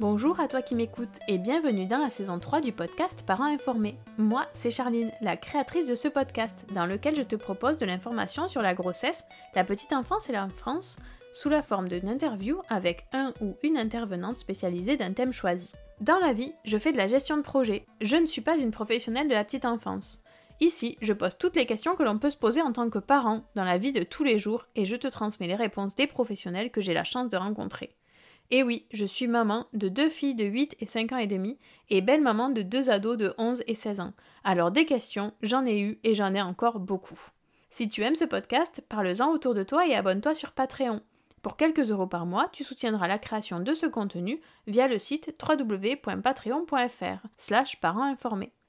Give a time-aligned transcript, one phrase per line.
[0.00, 3.98] Bonjour à toi qui m'écoutes et bienvenue dans la saison 3 du podcast Parents informés.
[4.16, 8.48] Moi, c'est Charline, la créatrice de ce podcast, dans lequel je te propose de l'information
[8.48, 10.96] sur la grossesse, la petite enfance et l'enfance,
[11.34, 15.70] sous la forme d'une interview avec un ou une intervenante spécialisée d'un thème choisi.
[16.00, 17.84] Dans la vie, je fais de la gestion de projet.
[18.00, 20.22] Je ne suis pas une professionnelle de la petite enfance.
[20.60, 23.42] Ici, je pose toutes les questions que l'on peut se poser en tant que parent
[23.54, 26.70] dans la vie de tous les jours et je te transmets les réponses des professionnels
[26.70, 27.94] que j'ai la chance de rencontrer.
[28.50, 31.58] Et oui, je suis maman de deux filles de 8 et 5 ans et demi
[31.88, 34.12] et belle maman de deux ados de 11 et 16 ans.
[34.42, 37.20] Alors des questions, j'en ai eu et j'en ai encore beaucoup.
[37.70, 41.00] Si tu aimes ce podcast, parle-en autour de toi et abonne-toi sur Patreon.
[41.42, 45.32] Pour quelques euros par mois, tu soutiendras la création de ce contenu via le site
[45.40, 48.16] www.patreon.fr slash parents.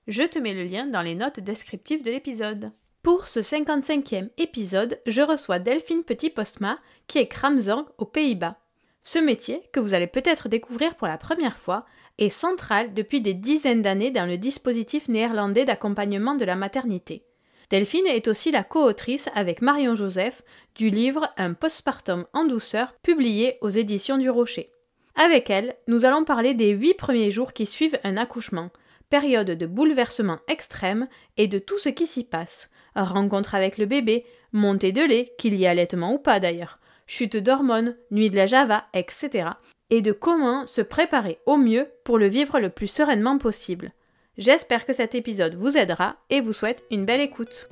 [0.08, 2.72] Je te mets le lien dans les notes descriptives de l'épisode.
[3.02, 6.78] Pour ce 55e épisode, je reçois Delphine Petit-Postma,
[7.08, 8.61] qui est Kramzorg aux Pays-Bas.
[9.04, 11.86] Ce métier, que vous allez peut-être découvrir pour la première fois,
[12.18, 17.26] est central depuis des dizaines d'années dans le dispositif néerlandais d'accompagnement de la maternité.
[17.72, 20.44] Delphine est aussi la co-autrice avec Marion Joseph
[20.76, 24.72] du livre Un postpartum en douceur publié aux éditions du Rocher.
[25.16, 28.72] Avec elle, nous allons parler des huit premiers jours qui suivent un accouchement,
[29.10, 31.08] période de bouleversement extrême
[31.38, 32.70] et de tout ce qui s'y passe.
[32.96, 36.80] Rencontre avec le bébé, montée de lait, qu'il y ait allaitement ou pas d'ailleurs,
[37.12, 39.50] chute d'hormones, nuit de la Java, etc.
[39.90, 43.92] et de comment se préparer au mieux pour le vivre le plus sereinement possible.
[44.38, 47.68] J'espère que cet épisode vous aidera et vous souhaite une belle écoute.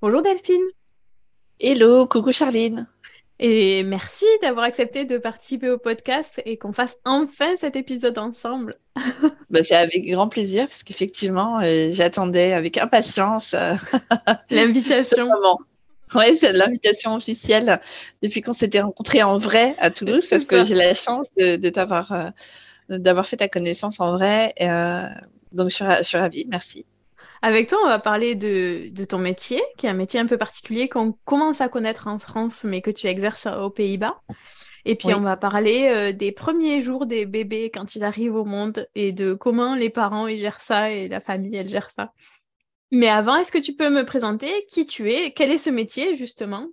[0.00, 0.60] Bonjour Delphine.
[1.60, 2.88] Hello, coucou Charline.
[3.38, 8.74] Et merci d'avoir accepté de participer au podcast et qu'on fasse enfin cet épisode ensemble.
[9.50, 13.74] bah, c'est avec grand plaisir parce qu'effectivement, euh, j'attendais avec impatience euh,
[14.50, 15.28] l'invitation.
[16.16, 17.80] Oui, c'est l'invitation officielle
[18.22, 22.12] depuis qu'on s'était rencontrés en vrai à Toulouse, parce que j'ai la chance de, t'avoir,
[22.12, 24.52] euh, d'avoir fait ta connaissance en vrai.
[24.60, 25.08] Euh,
[25.52, 26.46] donc, je suis, ravie.
[26.48, 26.86] Merci.
[27.42, 30.88] Avec toi, on va parler de, ton métier, qui est un métier un peu particulier
[30.88, 34.20] qu'on commence à connaître en France, mais que tu exerces aux Pays-Bas.
[34.84, 38.44] Et puis, on va parler euh, des premiers jours des bébés quand ils arrivent au
[38.44, 42.12] monde et de comment les parents ils gèrent ça et la famille elle gère ça.
[42.92, 46.14] Mais avant, est-ce que tu peux me présenter qui tu es Quel est ce métier,
[46.14, 46.68] justement?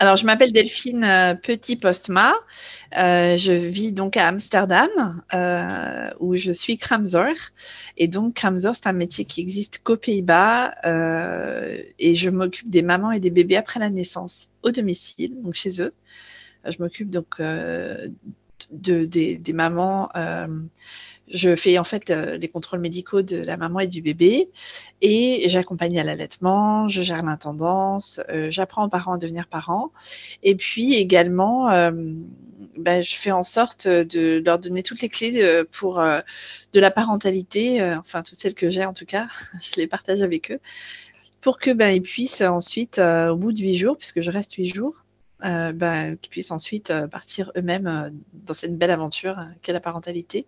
[0.00, 2.34] Alors, je m'appelle Delphine euh, Petit-Postma.
[2.98, 7.36] Euh, je vis donc à Amsterdam, euh, où je suis Kramzor.
[7.96, 10.74] Et donc, Kramzor, c'est un métier qui existe qu'aux Pays-Bas.
[12.00, 15.80] et je m'occupe des mamans et des bébés après la naissance au domicile, donc chez
[15.80, 15.94] eux.
[16.64, 20.08] Je m'occupe donc de, des, mamans
[21.28, 24.50] je fais en fait euh, les contrôles médicaux de la maman et du bébé
[25.00, 29.90] et j'accompagne à l'allaitement, je gère l'intendance, euh, j'apprends aux parents à devenir parents
[30.42, 31.90] et puis également euh,
[32.76, 37.82] ben, je fais en sorte de leur donner toutes les clés pour de la parentalité,
[37.82, 39.28] enfin toutes celles que j'ai en tout cas,
[39.62, 40.60] je les partage avec eux
[41.40, 44.74] pour que ben, ils puissent ensuite au bout de huit jours, puisque je reste huit
[44.74, 45.04] jours,
[45.40, 50.46] bah, qui puissent ensuite partir eux-mêmes dans cette belle aventure qu'est la parentalité.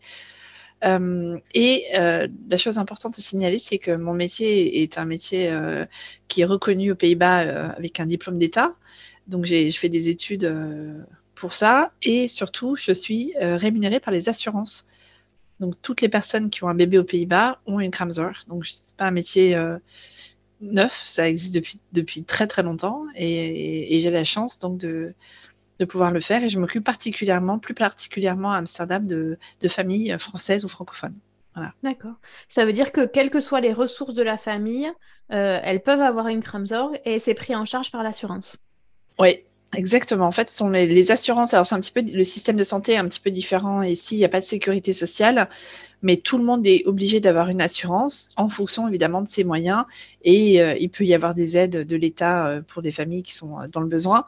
[0.82, 5.52] Et la chose importante à signaler, c'est que mon métier est un métier
[6.28, 8.74] qui est reconnu aux Pays-Bas avec un diplôme d'État.
[9.26, 10.52] Donc, j'ai fais des études
[11.34, 11.92] pour ça.
[12.02, 14.86] Et surtout, je suis rémunérée par les assurances.
[15.58, 18.44] Donc, toutes les personnes qui ont un bébé aux Pays-Bas ont une Kramzer.
[18.48, 19.56] Donc, ce n'est pas un métier
[20.60, 23.04] neuf, ça existe depuis, depuis très très longtemps.
[23.14, 25.14] Et, j'ai la chance donc de,
[25.78, 26.42] de, pouvoir le faire.
[26.42, 31.18] Et je m'occupe particulièrement, plus particulièrement à Amsterdam, de, de familles françaises ou francophones.
[31.54, 31.72] Voilà.
[31.82, 32.14] D'accord.
[32.48, 34.92] Ça veut dire que quelles que soient les ressources de la famille,
[35.32, 38.58] euh, elles peuvent avoir une Kramzorg et c'est pris en charge par l'assurance.
[39.18, 40.26] Oui, Exactement.
[40.26, 41.52] En fait, ce sont les, assurances.
[41.52, 44.14] Alors, c'est un petit peu le système de santé est un petit peu différent ici.
[44.14, 45.48] Il n'y a pas de sécurité sociale,
[46.02, 49.84] mais tout le monde est obligé d'avoir une assurance en fonction évidemment de ses moyens.
[50.22, 53.34] Et euh, il peut y avoir des aides de l'État euh, pour des familles qui
[53.34, 54.24] sont euh, dans le besoin.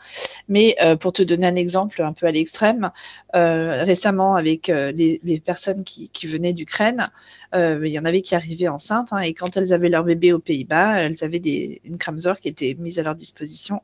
[0.49, 2.91] Mais pour te donner un exemple un peu à l'extrême,
[3.34, 7.08] récemment avec les, personnes qui, venaient d'Ukraine,
[7.55, 10.38] il y en avait qui arrivaient enceintes hein, et quand elles avaient leur bébé aux
[10.38, 13.82] Pays-Bas, elles avaient des, une Kramzor qui était mise à leur disposition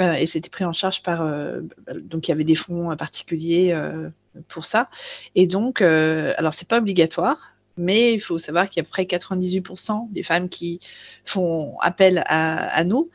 [0.00, 1.22] euh, et c'était pris en charge par.
[1.22, 1.60] Euh,
[2.02, 4.08] donc, il y avait des fonds particuliers euh,
[4.48, 4.88] pour ça.
[5.34, 10.10] Et donc, alors, c'est pas obligatoire, mais il faut savoir qu'il y a près 98%
[10.10, 10.80] des femmes qui
[11.24, 13.10] font appel à, nous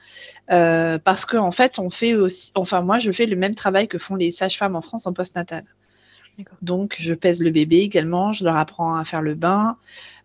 [0.47, 2.51] parce qu'en en fait, on fait aussi.
[2.55, 5.63] Enfin, moi, je fais le même travail que font les sages-femmes en France en postnatal.
[6.61, 9.77] Donc, je pèse le bébé également, je leur apprends à faire le bain,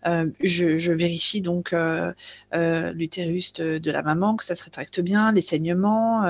[0.07, 2.13] euh, je, vérifie donc euh,
[2.55, 6.23] euh, l'utérus de, la maman, que ça se rétracte bien, les saignements.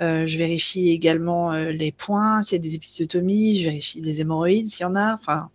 [0.00, 4.82] je vérifie également les points, s'il y a des épisiotomies, je vérifie les hémorroïdes s'il
[4.82, 5.14] y en a.
[5.14, 5.50] Enfin,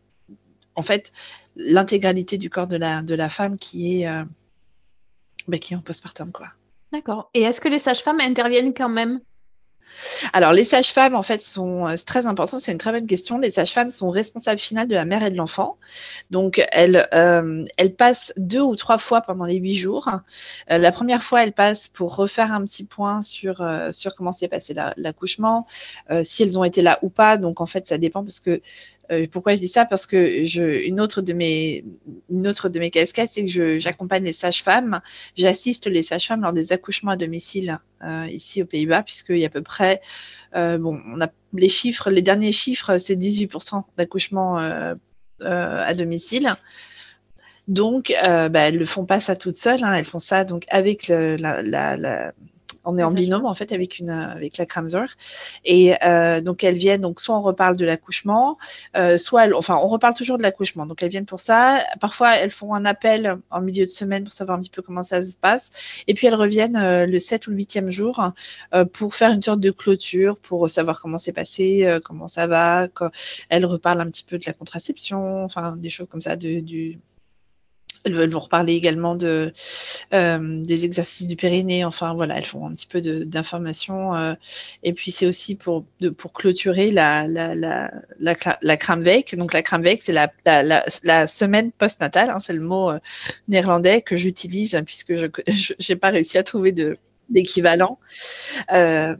[0.75, 1.11] en fait,
[1.55, 4.23] l'intégralité du corps de la, de la femme qui est,
[5.47, 6.31] bah, qui est en postpartum.
[6.31, 6.47] quoi.
[6.91, 7.29] D'accord.
[7.33, 9.19] Et est-ce que les sages-femmes interviennent quand même?
[10.33, 12.59] Alors, les sages-femmes, en fait, sont euh, très important.
[12.59, 13.37] C'est une très bonne question.
[13.37, 15.77] Les sages-femmes sont responsables finales de la mère et de l'enfant.
[16.31, 17.65] Donc, elles, euh,
[17.97, 20.09] passent deux ou trois fois pendant les huit jours.
[20.71, 24.47] Euh, la première fois, elles passent pour refaire un petit point sur, sur comment s'est
[24.47, 25.65] passé l'accouchement,
[26.23, 27.37] si elles ont été là ou pas.
[27.37, 28.61] Donc, en fait, ça dépend parce que
[29.11, 29.85] euh, pourquoi je dis ça?
[29.85, 31.83] Parce que une, autre de mes,
[32.91, 35.01] casquettes, c'est que j'accompagne les sages-femmes.
[35.35, 39.47] J'assiste les sages-femmes lors des accouchements à domicile euh, ici aux Pays-Bas, puisqu'il y a
[39.47, 40.01] à peu près,
[40.55, 44.57] euh, bon, on a les chiffres, les derniers chiffres, c'est 18% d'accouchements
[45.39, 46.55] à domicile.
[47.67, 49.93] Donc, bah, elles ne font pas ça toutes seules, hein.
[49.93, 52.33] elles font ça donc avec la
[52.85, 55.05] on est en binôme en fait avec une avec la Kramzer
[55.65, 58.57] et euh, donc elles viennent donc soit on reparle de l'accouchement,
[58.95, 61.83] euh, soit elles, enfin on reparle toujours de l'accouchement donc elles viennent pour ça.
[61.99, 65.03] Parfois elles font un appel en milieu de semaine pour savoir un petit peu comment
[65.03, 65.71] ça se passe
[66.07, 68.31] et puis elles reviennent euh, le 7 ou le 8e jour
[68.93, 72.87] pour faire une sorte de clôture pour savoir comment c'est passé, comment ça va.
[73.49, 76.99] elles reparlent un petit peu de la contraception, enfin des choses comme ça de, du
[78.05, 79.53] elles vont reparler également de,
[80.13, 81.85] euh, des exercices du périnée.
[81.85, 84.15] Enfin, voilà, elles font un petit peu d'informations.
[84.15, 84.33] Euh,
[84.83, 89.35] et puis, c'est aussi pour, de, pour clôturer la, la, la, la, la Kramweek.
[89.35, 92.29] Donc, la Kramweek, c'est la, la, la, semaine postnatale.
[92.29, 92.99] Hein, c'est le mot euh,
[93.47, 95.27] néerlandais que j'utilise puisque je
[95.89, 96.97] n'ai pas réussi à trouver de,
[97.29, 97.99] d'équivalent.
[98.71, 99.15] Euh,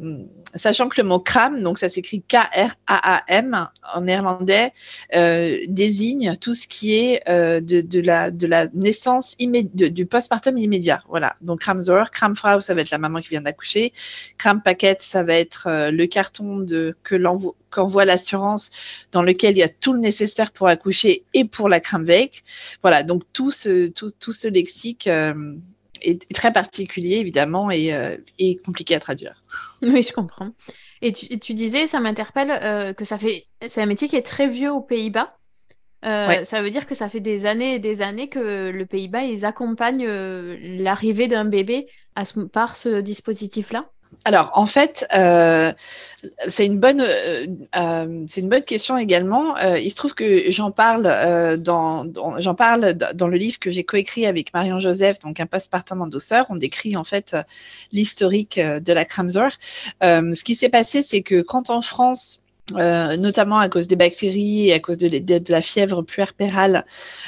[0.56, 4.72] sachant que le mot kram, donc ça s'écrit K-R-A-A-M en néerlandais,
[5.16, 10.58] euh, désigne tout ce qui est euh, de, de, la, de la naissance du postpartum
[10.58, 11.04] immédiat.
[11.08, 11.36] Voilà.
[11.42, 13.94] Donc kramzor, kramfrau, ça va être la maman qui vient d'accoucher.
[14.38, 17.16] Krampaket, ça va être le carton de, que
[17.70, 18.72] qu'envoie l'assurance
[19.12, 22.44] dans lequel il y a tout le nécessaire pour accoucher et pour la kramweek.
[22.82, 23.04] Voilà.
[23.04, 25.08] Donc tout ce, tout, tout ce lexique
[26.02, 29.34] est, très particulier, évidemment, euh, et, compliqué à traduire.
[29.82, 30.52] Oui, je comprends.
[31.02, 34.48] Et tu, disais, ça m'interpelle, euh, que ça fait, c'est un métier qui est très
[34.48, 35.36] vieux aux Pays-Bas.
[36.06, 39.24] Euh, ça veut dire que ça fait des années et des années que le Pays-Bas,
[39.24, 43.90] ils accompagnent l'arrivée d'un bébé à par ce dispositif-là
[44.26, 45.72] alors, en fait, euh,
[46.48, 49.58] c'est une bonne, euh, euh, une bonne question également.
[49.58, 52.06] il se trouve que j'en parle dans,
[52.58, 56.46] parle dans le livre que j'ai coécrit avec Marion Joseph, donc un postpartum en douceur.
[56.50, 57.36] On décrit en fait
[57.92, 59.52] l'historique de la Kramzor.
[60.02, 62.40] ce qui s'est passé, c'est que quand en France
[62.76, 66.86] euh, notamment à cause des bactéries et à cause de, la fièvre puerpérale,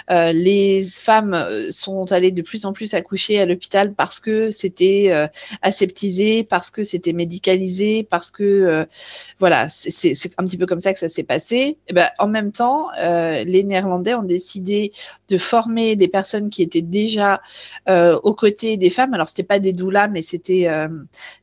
[0.10, 4.52] euh, les femmes euh, sont allées de plus en plus accoucher à l'hôpital parce que
[4.52, 5.28] c'était euh,
[5.62, 8.86] aseptisé, parce que c'était médicalisé, parce que euh,
[9.40, 11.78] voilà, c'est un petit peu comme ça que ça s'est passé.
[11.88, 14.92] Eh ben, en même temps, les Néerlandais ont décidé
[15.30, 17.42] de former des personnes qui étaient déjà
[17.88, 19.14] aux côtés des femmes.
[19.14, 20.68] Alors c'était pas des doulas, mais c'était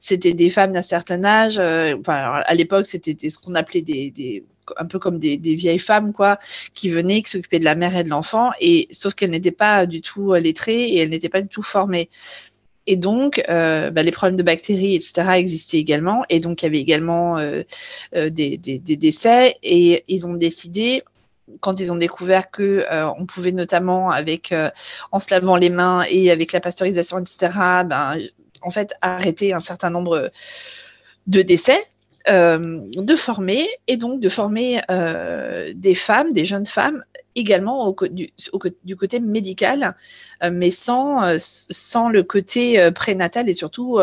[0.01, 1.59] c'était des femmes d'un certain âge.
[1.59, 4.45] enfin, à l'époque, c'était ce qu'on appelait des,
[4.77, 6.39] un peu comme des, vieilles femmes, quoi,
[6.75, 9.87] qui venaient, qui s'occupaient de la mère et de l'enfant, et sauf qu'elles n'étaient pas
[9.87, 12.11] du tout euh, lettrées et elles n'étaient pas du tout formées.
[12.87, 16.25] Et donc, euh, bah, les problèmes de bactéries, etc., existaient également.
[16.31, 17.63] Et donc, il y avait également euh,
[18.15, 19.57] des, décès.
[19.63, 21.03] Et ils ont décidé,
[21.61, 22.87] quand ils ont découvert que
[23.19, 24.55] on pouvait notamment, avec
[25.13, 27.53] en se lavant les mains et avec la pasteurisation, etc.,
[27.85, 28.17] ben,
[28.63, 30.31] en fait, arrêter un certain nombre
[31.27, 31.79] de décès
[32.29, 37.05] euh, de former et donc de former euh, des femmes, des jeunes femmes
[37.37, 39.95] également du, côté médical,
[40.43, 43.99] euh, mais sans, sans le côté prénatal et surtout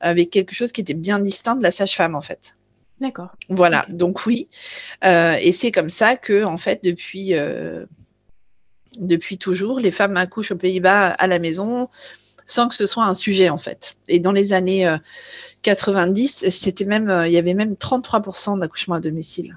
[0.00, 2.56] avec quelque chose qui était bien distinct de la sage-femme en fait.
[3.00, 3.30] D'accord.
[3.48, 4.48] Voilà, donc oui.
[5.02, 7.34] et c'est comme ça que, en fait, depuis,
[8.98, 11.88] depuis toujours, les femmes accouchent aux Pays-Bas à la maison
[12.50, 13.96] sans que ce soit un sujet en fait.
[14.08, 14.96] Et dans les années
[15.62, 19.56] 90, euh, c'était même, euh, il y avait même 33% d'accouchements à domicile,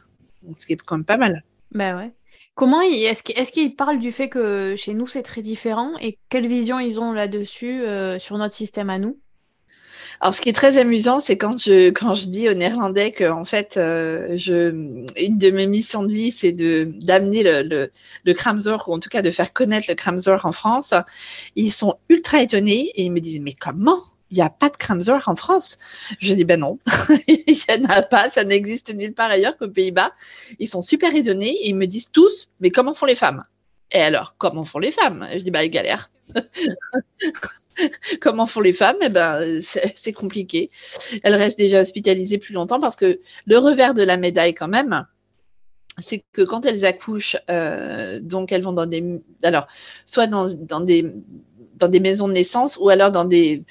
[0.53, 1.43] ce qui est quand même pas mal.
[1.71, 2.11] Ben ouais.
[2.55, 6.79] Comment est-ce qu'ils parlent du fait que chez nous c'est très différent et quelle vision
[6.79, 9.19] ils ont là-dessus euh, sur notre système à nous?
[10.21, 13.29] Alors, ce qui est très amusant, c'est quand je, quand je dis aux Néerlandais que,
[13.29, 14.69] en fait, euh, je,
[15.17, 17.91] une de mes missions de vie, c'est de, d'amener le, le,
[18.25, 18.33] le
[18.87, 20.93] ou en tout cas de faire connaître le Kramzor en France.
[21.55, 24.01] Ils sont ultra étonnés et ils me disent, mais comment?
[24.31, 25.77] Il n'y a pas de Kramzor en France.
[26.19, 26.79] Je dis, ben non,
[27.27, 30.11] il n'y en a pas, ça n'existe nulle part ailleurs qu'aux Pays-Bas.
[30.59, 33.43] Ils sont super étonnés et ils me disent tous, mais comment font les femmes?
[33.93, 35.27] Et alors, comment font les femmes?
[35.31, 36.09] Je dis, bah, ils galèrent.
[38.21, 38.97] Comment font les femmes?
[39.01, 40.69] Eh ben, c'est compliqué.
[41.23, 45.05] Elles restent déjà hospitalisées plus longtemps parce que le revers de la médaille, quand même,
[45.99, 49.67] c'est que quand elles accouchent, euh, donc elles vont dans des, alors
[50.05, 50.47] soit dans,
[50.81, 51.13] des
[51.75, 53.63] dans des maisons de naissance ou alors dans des,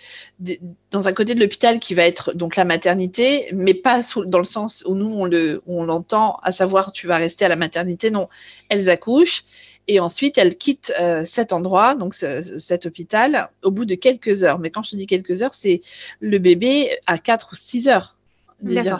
[0.90, 4.44] dans un côté de l'hôpital qui va être donc la maternité, mais pas dans le
[4.44, 8.10] sens où nous on le on l'entend, à savoir tu vas rester à la maternité.
[8.10, 8.28] Non,
[8.68, 9.44] elles accouchent
[9.88, 14.58] et ensuite, elle quitte euh, cet endroit, donc cet hôpital, au bout de quelques heures.
[14.58, 15.80] Mais quand je te dis quelques heures, c'est
[16.20, 18.16] le bébé à 4 ou 6 heures.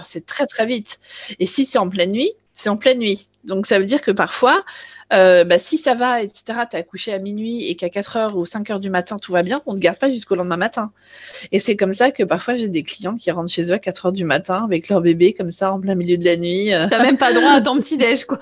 [0.05, 0.99] C'est très, très vite.
[1.39, 3.29] Et si c'est en pleine nuit, c'est en pleine nuit.
[3.45, 4.65] Donc, ça veut dire que parfois,
[5.13, 8.37] euh, bah, si ça va, etc., tu as accouché à minuit et qu'à 4 heures
[8.37, 10.57] ou 5 heures du matin, tout va bien, on ne te garde pas jusqu'au lendemain
[10.57, 10.93] matin.
[11.51, 14.07] Et c'est comme ça que parfois, j'ai des clients qui rentrent chez eux à 4
[14.07, 16.73] heures du matin avec leur bébé, comme ça, en plein milieu de la nuit.
[16.73, 16.89] Euh.
[16.91, 18.39] T'as même pas droit à ton petit-déj, quoi.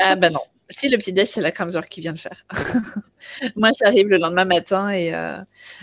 [0.00, 0.40] ah, bah non.
[0.76, 2.46] Si, le petit déj, c'est la Kramzor qui vient le faire.
[3.56, 5.14] Moi, j'arrive le lendemain matin et.
[5.14, 5.36] Euh,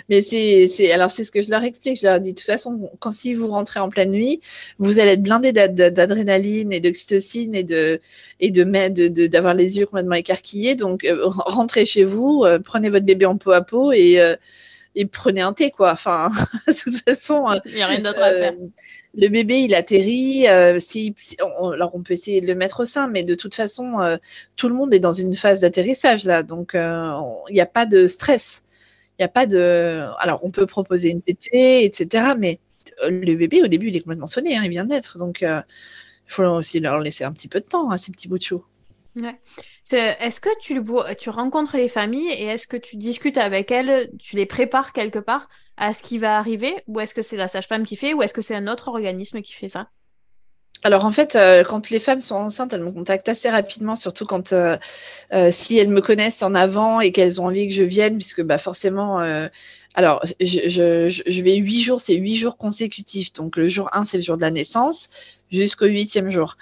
[0.10, 2.00] mais c'est, alors, c'est ce que je leur explique.
[2.00, 4.41] Je leur dis, de toute façon, quand si vous rentrez en pleine nuit,
[4.79, 8.00] vous allez être blindé d'adrénaline et d'oxytocine et de
[8.39, 10.75] et de d'avoir les yeux complètement écarquillés.
[10.75, 14.19] Donc, euh, rentrez chez vous, euh, prenez votre bébé en peau à peau et
[14.95, 15.91] et prenez un thé, quoi.
[15.91, 16.29] Enfin,
[16.67, 17.45] de toute façon.
[17.65, 18.53] Il n'y a rien d'autre à faire.
[19.13, 20.48] Le bébé, il atterrit.
[20.48, 24.00] Euh, si, alors, on peut essayer de le mettre au sein, mais de toute façon,
[24.01, 24.17] euh,
[24.55, 26.43] tout le monde est dans une phase d'atterrissage, là.
[26.43, 27.12] Donc, euh,
[27.50, 28.63] il n'y a pas de stress.
[29.17, 30.05] Il n'y a pas de.
[30.19, 32.33] Alors, on peut proposer une tétée, etc.
[32.38, 32.60] Mais
[33.03, 34.57] le bébé, au début, il est complètement sonné.
[34.57, 35.17] Hein, il vient d'être.
[35.17, 35.63] Donc, il
[36.27, 38.63] faut aussi leur laisser un petit peu de temps à ces petits bouts de chou.
[39.15, 39.39] Ouais.
[39.91, 40.50] Est-ce que
[41.15, 45.19] tu, rencontres les familles et est-ce que tu discutes avec elles, tu les prépares quelque
[45.19, 48.21] part à ce qui va arriver ou est-ce que c'est la sage-femme qui fait ou
[48.21, 49.88] est-ce que c'est un autre organisme qui fait ça?
[50.83, 54.25] Alors en fait, euh, quand les femmes sont enceintes, elles me contactent assez rapidement, surtout
[54.25, 54.77] quand euh,
[55.31, 58.41] euh, si elles me connaissent en avant et qu'elles ont envie que je vienne, puisque
[58.41, 59.19] bah, forcément,
[59.93, 63.33] alors je, je, je, vais huit jours, c'est huit jours consécutifs.
[63.33, 65.09] Donc le jour 1, c'est le jour de la naissance,
[65.51, 66.57] jusqu'au huitième jour.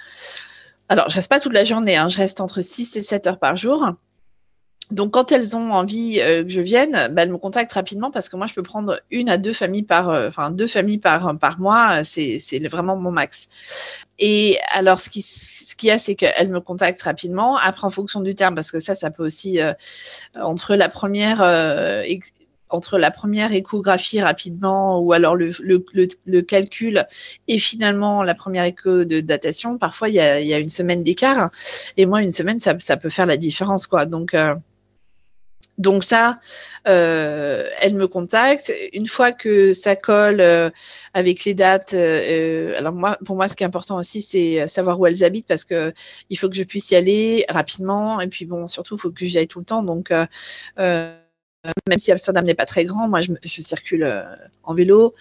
[0.90, 2.10] Alors, je reste pas toute la journée, hein.
[2.10, 3.94] je reste entre 6 et 7 heures par jour.
[4.90, 8.28] Donc, quand elles ont envie euh, que je vienne, bah, elles me contactent rapidement parce
[8.28, 11.38] que moi, je peux prendre une à deux familles par, euh, enfin, deux familles par,
[11.38, 12.04] par mois.
[12.04, 13.50] C'est vraiment mon max.
[14.18, 17.56] Et alors, ce qu'il ce y a, c'est qu'elles me contactent rapidement.
[17.56, 19.74] Après, en fonction du terme, parce que ça, ça peut aussi, euh,
[20.42, 21.44] entre la première
[22.70, 25.84] entre la première échographie rapidement ou alors le, le,
[26.26, 27.06] le, calcul
[27.48, 31.04] et finalement la première écho de datation, parfois il y a, y a, une semaine
[31.04, 31.50] d'écart.
[31.98, 33.88] Et moi, une semaine, ça, ça, peut faire la différence.
[33.88, 34.06] quoi.
[34.06, 34.56] Donc, euh,
[35.78, 36.40] Donc ça,
[36.88, 38.72] euh, elle me contacte.
[38.92, 40.70] Une fois que ça colle euh,
[41.14, 45.00] avec les dates, euh, alors moi, pour moi, ce qui est important aussi, c'est savoir
[45.00, 45.94] où elles habitent parce que
[46.30, 48.20] il faut que je puisse y aller rapidement.
[48.20, 49.84] Et puis bon, surtout, il faut que j'y aille tout le temps.
[49.84, 50.12] Donc
[51.88, 54.04] même si Amsterdam n'est pas très grand, moi, je, je circule
[54.64, 55.14] en vélo.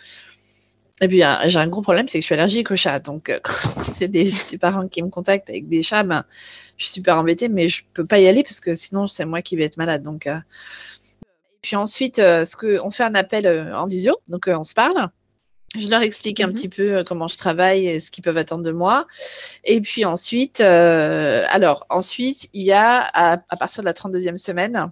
[1.00, 2.99] Et puis, j'ai un gros problème, c'est que je suis allergique aux chats.
[2.99, 6.25] Donc, euh, quand c'est des, des, parents qui me contactent avec des chats, ben,
[6.76, 9.42] je suis super embêtée, mais je peux pas y aller parce que sinon, c'est moi
[9.42, 10.02] qui vais être malade.
[10.02, 10.38] Donc, euh...
[11.21, 14.64] Et puis ensuite, euh, ce que, on fait un appel euh, en visio, donc on
[14.64, 15.09] se parle.
[15.76, 16.54] Je leur explique un mm -hmm.
[16.54, 19.07] petit peu comment je travaille et ce qu'ils peuvent attendre de moi.
[19.64, 24.90] Et puis ensuite, alors ensuite, il y a à, à partir de la 32e semaine,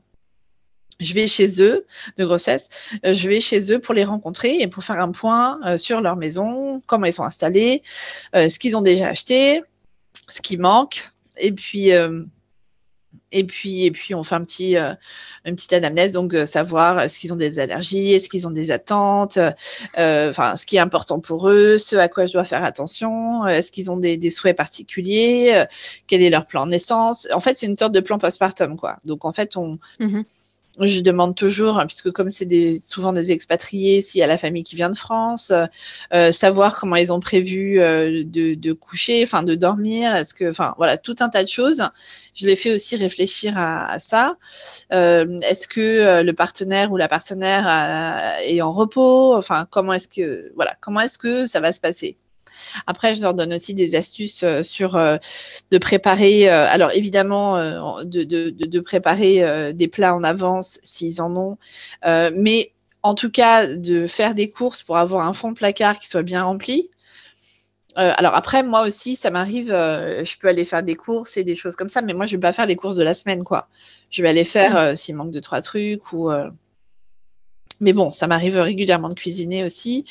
[1.01, 1.87] je vais chez eux
[2.17, 2.69] de grossesse,
[3.05, 6.01] euh, je vais chez eux pour les rencontrer et pour faire un point euh, sur
[6.01, 7.83] leur maison, comment ils sont installés,
[8.35, 9.63] euh, ce qu'ils ont déjà acheté,
[10.29, 11.91] ce qui manque, et puis
[13.33, 17.33] et puis et puis on fait un petit une petite anamnèse donc savoir est-ce qu'ils
[17.33, 19.39] ont des allergies, est-ce qu'ils ont des attentes,
[19.97, 23.71] enfin ce qui est important pour eux, ce à quoi je dois faire attention, est-ce
[23.71, 25.65] qu'ils ont des, souhaits particuliers,
[26.07, 27.29] quel est leur plan de naissance.
[27.33, 28.97] En fait c'est une sorte de plan postpartum quoi.
[29.05, 30.25] Donc en fait on mm -hmm
[30.81, 34.37] je demande toujours, hein, puisque comme c'est des, souvent des expatriés, s'il y a la
[34.37, 35.53] famille qui vient de France,
[36.13, 40.51] euh, savoir comment ils ont prévu euh, de, de, coucher, enfin de dormir, est-ce que,
[40.51, 41.83] enfin voilà, tout un tas de choses.
[42.35, 44.37] Je les fais aussi réfléchir à, à ça.
[44.93, 49.35] Euh, est-ce que euh, le partenaire ou la partenaire a, est en repos?
[49.35, 52.19] Enfin, comment est-ce que, voilà, comment est-ce que ça va se passer?
[52.87, 55.17] Après, je leur donne aussi des astuces euh, sur euh,
[55.71, 57.57] de préparer, euh, alors évidemment,
[58.05, 61.59] de, de, de, préparer des plats en avance s'ils en ont,
[62.05, 66.09] mais en tout cas, de faire des courses pour avoir un fond de placard qui
[66.09, 66.91] soit bien rempli.
[67.99, 71.45] Euh, alors après, moi aussi, ça m'arrive, euh, je peux aller faire des courses et
[71.45, 73.15] des choses comme ça, mais moi, je ne vais pas faire les courses de la
[73.15, 73.69] semaine, quoi.
[74.11, 76.31] Je vais aller faire euh, s'il manque deux, trois trucs ou.
[77.81, 80.05] Mais bon, ça m'arrive régulièrement de cuisiner aussi.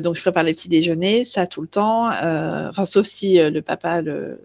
[0.00, 2.06] donc, je prépare les petits déjeuners, ça tout le temps.
[2.08, 4.40] Enfin, sauf si le papa le.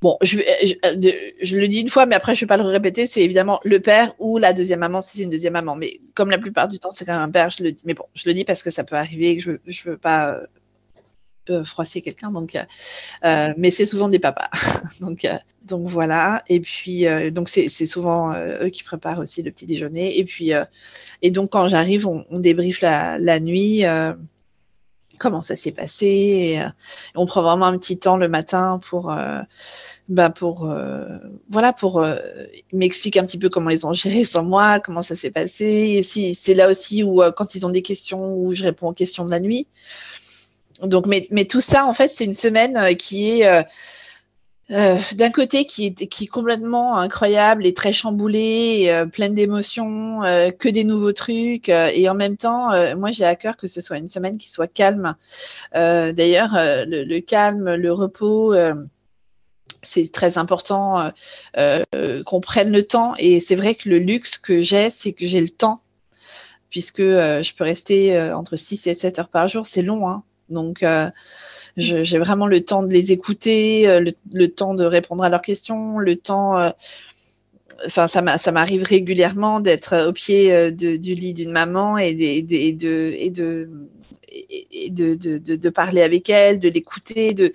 [0.00, 1.10] Bon, je, je,
[1.42, 3.06] je, le dis une fois, mais après, je ne vais pas le répéter.
[3.06, 5.76] C'est évidemment le père ou la deuxième maman, si c'est une deuxième maman.
[5.76, 7.84] Mais comme la plupart du temps, c'est quand même un père, je le dis.
[7.86, 10.40] Mais bon, je le dis parce que ça peut arriver que je ne veux pas
[11.50, 12.30] euh, froisser quelqu'un.
[12.30, 14.50] Donc, euh, mais c'est souvent des papas.
[15.00, 15.34] donc, euh,
[15.66, 16.42] donc voilà.
[16.48, 20.18] Et puis, donc c'est souvent eux qui préparent aussi le petit déjeuner.
[20.18, 20.52] Et puis,
[21.22, 23.84] et donc quand j'arrive, on, on, débriefe la, nuit
[25.22, 26.58] comment ça s'est passé.
[26.58, 26.68] Euh,
[27.14, 29.40] on prend vraiment un petit temps le matin pour, euh,
[30.08, 32.04] bah pour euh, voilà, pour
[32.72, 36.02] m'expliquer un petit peu comment ils ont géré sans moi, comment ça s'est passé.
[36.02, 39.30] C'est là aussi où quand ils ont des questions, où je réponds aux questions de
[39.30, 39.66] la nuit.
[40.80, 43.64] Donc, mais, tout ça, en fait, c'est une semaine qui est
[44.72, 50.68] euh, d'un côté qui est, complètement incroyable et très chamboulé, euh, pleine d'émotions, euh, que
[50.68, 51.68] des nouveaux trucs.
[51.68, 54.38] Euh, et en même temps, euh, moi, j'ai à cœur que ce soit une semaine
[54.38, 55.16] qui soit calme.
[55.74, 58.54] D'ailleurs, le, le, calme, le repos,
[59.82, 61.10] c'est très important
[62.26, 63.14] qu'on prenne le temps.
[63.18, 65.82] Et c'est vrai que le luxe que j'ai, c'est que j'ai le temps,
[66.70, 69.66] puisque je peux rester entre 6 et 7 heures par jour.
[69.66, 70.22] C'est long, hein.
[70.52, 70.84] Donc,
[71.76, 75.42] j'ai vraiment le temps de les écouter, euh, le, le, temps de répondre à leurs
[75.42, 76.58] questions, le temps.
[76.58, 76.70] Euh,
[77.86, 82.22] enfin, ça m'arrive régulièrement d'être au pied euh, de, du lit d'une maman et, de,
[82.22, 83.70] et, de, et, de,
[84.28, 87.52] et de, de, de, parler avec elle, de l'écouter, de,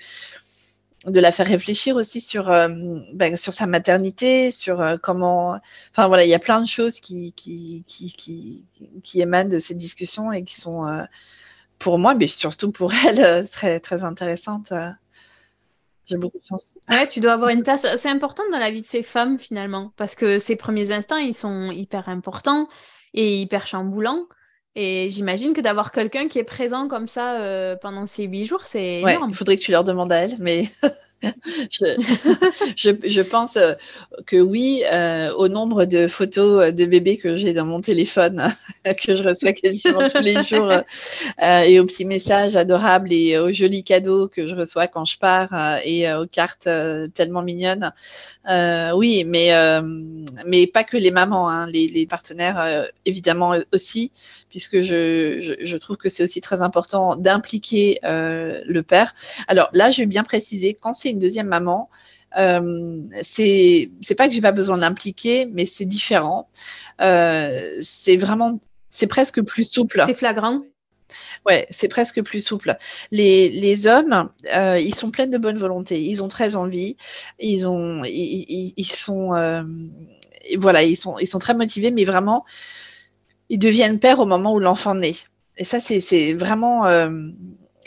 [1.05, 2.67] de la faire réfléchir aussi sur, euh,
[3.13, 5.59] ben, sur sa maternité, sur euh, comment.
[5.91, 8.65] Enfin voilà, il y a plein de choses qui, qui, qui, qui,
[9.03, 11.03] qui émanent de ces discussions et qui sont euh,
[11.79, 14.71] pour moi, mais surtout pour elle, euh, très, très intéressante.
[14.71, 14.89] Euh.
[16.05, 16.73] J'ai beaucoup de chance.
[16.89, 17.85] Ouais, tu dois avoir une place.
[17.97, 21.33] C'est important dans la vie de ces femmes, finalement, parce que ces premiers instants, ils
[21.33, 22.69] sont hyper importants
[23.13, 24.25] et hyper chamboulants.
[24.75, 28.61] Et j'imagine que d'avoir quelqu'un qui est présent comme ça euh, pendant ces huit jours,
[28.65, 30.69] c'est ouais, Il faudrait que tu leur demandes à elle, mais
[31.71, 31.85] je,
[32.75, 33.73] je, je, pense euh,
[34.27, 38.53] que oui, euh, au nombre de photos de bébés que j'ai dans mon téléphone,
[39.03, 43.51] que je reçois quasiment tous les jours, euh, et aux petits messages adorables et aux
[43.51, 46.69] jolis cadeaux que je reçois quand je pars euh, et euh, aux cartes
[47.13, 47.91] tellement mignonnes.
[48.93, 49.51] oui, mais,
[50.45, 54.11] mais pas que les mamans, hein, les, les, partenaires évidemment aussi,
[54.49, 59.13] puisque je, je, je trouve que c'est aussi très important d'impliquer le père.
[59.47, 61.89] Alors là, je vais bien préciser, quand c'est une deuxième maman,
[62.37, 66.49] euh, c'est pas que j'ai pas besoin d'impliquer, mais c'est différent.
[67.01, 70.03] Euh, c'est vraiment, c'est presque plus souple.
[70.05, 70.61] C'est flagrant.
[71.45, 72.75] Ouais, c'est presque plus souple.
[73.11, 76.01] Les, les hommes, euh, ils sont pleins de bonne volonté.
[76.01, 76.97] Ils ont très envie.
[77.39, 79.63] Ils ont, ils, ils, ils sont, euh,
[80.57, 82.43] voilà, ils sont, ils sont très motivés, mais vraiment,
[83.49, 85.15] ils deviennent pères au moment où l'enfant naît.
[85.55, 86.85] Et ça, c'est vraiment.
[86.85, 87.09] Euh,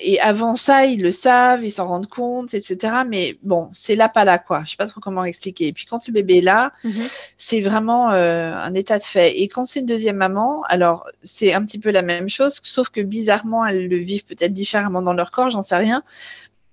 [0.00, 2.94] et avant ça, ils le savent, ils s'en rendent compte, etc.
[3.06, 4.62] Mais bon, c'est là, pas là, quoi.
[4.64, 5.68] Je sais pas trop comment expliquer.
[5.68, 7.04] Et puis quand le bébé est là, mhm.
[7.36, 9.40] c'est vraiment euh, un état de fait.
[9.40, 12.88] Et quand c'est une deuxième maman, alors c'est un petit peu la même chose, sauf
[12.88, 16.02] que bizarrement, elles le vivent peut-être différemment dans leur corps, j'en sais rien.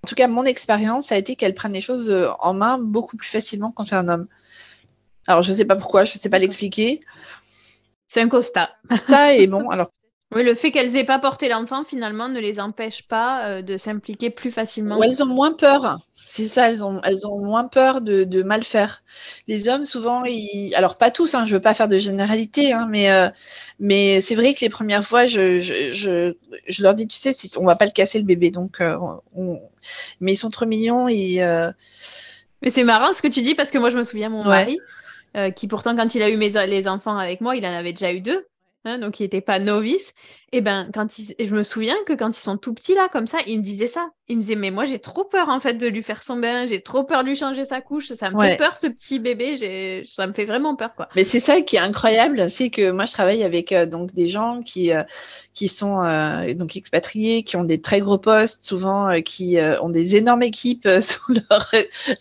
[0.04, 3.18] En tout cas, mon expérience a été qu'elles prennent les choses euh, en main beaucoup
[3.18, 4.28] plus facilement quand c'est un homme.
[5.28, 7.02] Alors, je ne sais pas pourquoi, je ne sais pas l'expliquer.
[8.08, 8.70] C'est un constat.
[9.10, 9.70] Ça est bon.
[9.70, 9.92] Alors,
[10.36, 13.78] oui, le fait qu'elles aient pas porté l'enfant, finalement, ne les empêche pas euh, de
[13.78, 15.02] s'impliquer plus facilement.
[15.02, 16.00] Elles ont moins peur.
[16.26, 19.04] C'est ça, elles ont, elles ont moins peur de, mal faire.
[19.48, 20.76] Les hommes, souvent, ils...
[20.76, 23.30] alors pas tous, hein, je veux pas faire de généralité, hein, mais, euh,
[23.80, 26.34] mais c'est vrai que les premières fois, je, je,
[26.68, 28.98] je, leur dis, tu sais, on va pas le casser le bébé, donc, euh,
[30.20, 31.08] mais ils sont trop mignons.
[31.08, 31.38] Et,
[32.62, 34.78] Mais c'est marrant ce que tu dis, parce que moi, je me souviens, mon mari,
[35.56, 38.12] qui pourtant, quand il a eu mes, les enfants avec moi, il en avait déjà
[38.12, 38.46] eu deux.
[38.86, 40.14] Hein, donc il n'était pas novice,
[40.54, 43.40] et ben quand je me souviens que quand ils sont tout petits là, comme ça,
[43.48, 44.12] il me disait ça.
[44.30, 46.68] Il me disait mais moi j'ai trop peur en fait de lui faire son bain,
[46.68, 50.04] j'ai trop peur de lui changer sa couche, ça me fait peur ce petit bébé,
[50.06, 51.10] ça me fait vraiment peur quoi.
[51.16, 54.30] Mais c'est ça qui est incroyable, c'est que moi je travaille avec euh, donc des
[54.30, 55.04] gens qui euh,
[55.54, 60.16] qui sont euh, donc expatriés, qui ont des très gros postes, souvent qui ont des
[60.16, 61.72] énormes équipes sous leur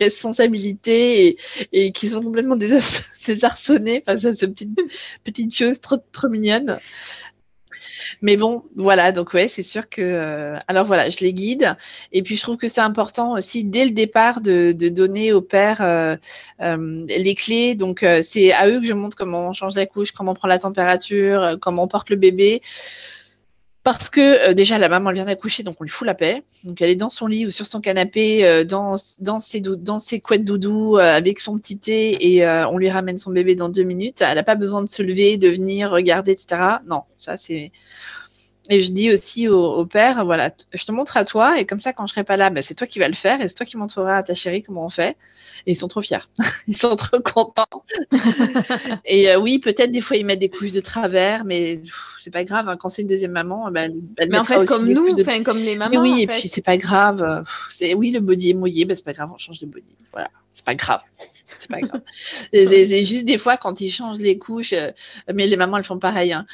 [0.01, 1.39] responsabilité et,
[1.73, 2.57] et, qui sont complètement
[3.27, 4.79] désarçonnés face à cette petite
[5.23, 6.81] petite chose trop trop mignonne.
[8.23, 10.03] Mais bon, voilà, donc ouais, c'est sûr que.
[10.03, 11.77] Euh, alors voilà, je les guide.
[12.13, 15.83] Et puis je trouve que c'est important aussi dès le départ de, donner au père
[15.83, 16.17] euh,
[16.61, 17.75] euh, les clés.
[17.75, 20.49] Donc c'est à eux que je montre comment on change la couche, comment on prend
[20.49, 22.63] la température, comment on porte le bébé
[23.87, 26.43] parce que euh, déjà la maman elle vient d'accoucher, donc on lui fout la paix.
[26.65, 29.99] Donc elle est dans son lit ou sur son canapé, euh, dans, dans, ses dans
[29.99, 33.69] ses couettes doudou, euh, avec son petit thé, et on lui ramène son bébé dans
[33.69, 34.23] deux minutes.
[34.23, 36.63] Elle n'a pas besoin de se lever, de venir regarder, etc.
[36.89, 37.71] Non, ça c'est
[38.69, 41.93] et je dis aussi au, père, voilà, je te montre à toi, et comme ça,
[41.93, 43.67] quand je serai pas là, ben, c'est toi qui vas le faire, et c'est toi
[43.67, 45.17] qui montreras à ta chérie comment on fait.
[45.67, 46.29] Et ils sont trop fiers.
[46.69, 47.85] ils sont trop contents.
[49.05, 51.81] et euh, oui, peut-être des fois, ils mettent des couches de travers, mais
[52.19, 52.69] c'est pas grave.
[52.69, 52.77] Hein.
[52.77, 55.43] quand c'est une deuxième maman, ben, elle mais en fait, comme nous, de...
[55.45, 56.01] comme les mamans.
[56.01, 57.45] oui, et puis c'est pas grave.
[57.71, 59.85] C'est oui, le body est mouillé, ben, c'est pas grave, on change de body.
[60.13, 61.01] Voilà, c'est pas grave
[61.59, 62.03] c'est pas grave.
[62.53, 64.91] c'est juste des fois quand ils changent les couches, euh,
[65.33, 66.33] mais les mamans elles font pareil.
[66.33, 66.47] Hein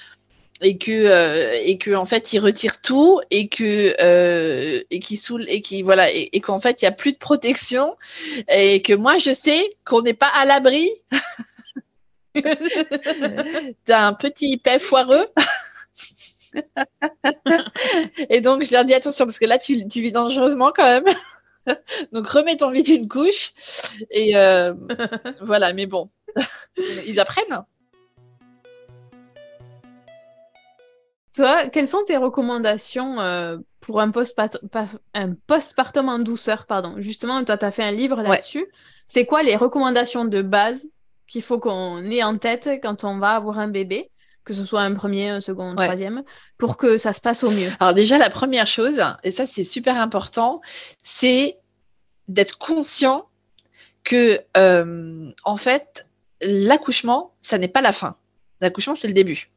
[0.62, 5.16] et que euh, et que en fait il retire tout et que euh, et qui
[5.16, 7.96] saoule et qui voilà et, qu'en fait il y a plus de protection
[8.48, 10.90] et que moi je sais qu'on n'est pas à l'abri
[13.86, 15.26] d'un petit paix foireux.
[18.28, 21.04] Et donc je leur dis attention parce que là tu, tu vis dangereusement quand même.
[22.12, 23.52] Donc remets ton vite une couche
[24.10, 24.74] et euh,
[25.40, 26.10] voilà mais bon
[27.06, 27.64] ils apprennent
[31.34, 36.94] Toi, quelles sont tes recommandations euh, pour un postpartum en douceur pardon?
[36.98, 38.66] Justement, toi, tu as fait un livre là-dessus.
[39.06, 40.88] C'est quoi les recommandations de base
[41.26, 44.10] qu'il faut qu'on ait en tête quand on va avoir un bébé
[44.44, 46.24] que ce soit un premier, un second, un troisième,
[46.58, 47.70] pour que ça se passe au mieux?
[47.78, 50.60] Alors déjà, la première chose, et ça c'est super important,
[51.02, 51.58] c'est
[52.28, 53.28] d'être conscient
[54.04, 56.06] que, euh, en fait,
[56.40, 58.16] l'accouchement, ça n'est pas la fin.
[58.60, 59.48] L'accouchement, c'est le début.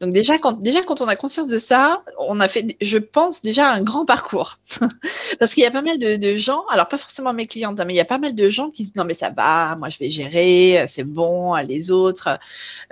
[0.00, 3.82] Donc déjà quand, on a conscience de ça, on a fait, je pense, déjà un
[3.82, 4.58] grand parcours.
[5.38, 7.94] Parce qu'il y a pas mal de, gens, alors pas forcément mes clientes, hein, mais
[7.94, 9.98] il y a pas mal de gens qui disent non mais ça va, moi je
[9.98, 12.38] vais gérer, c'est bon, les autres,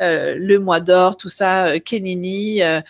[0.00, 2.80] euh, le mois d'or, tout ça, euh, Kenini, euh,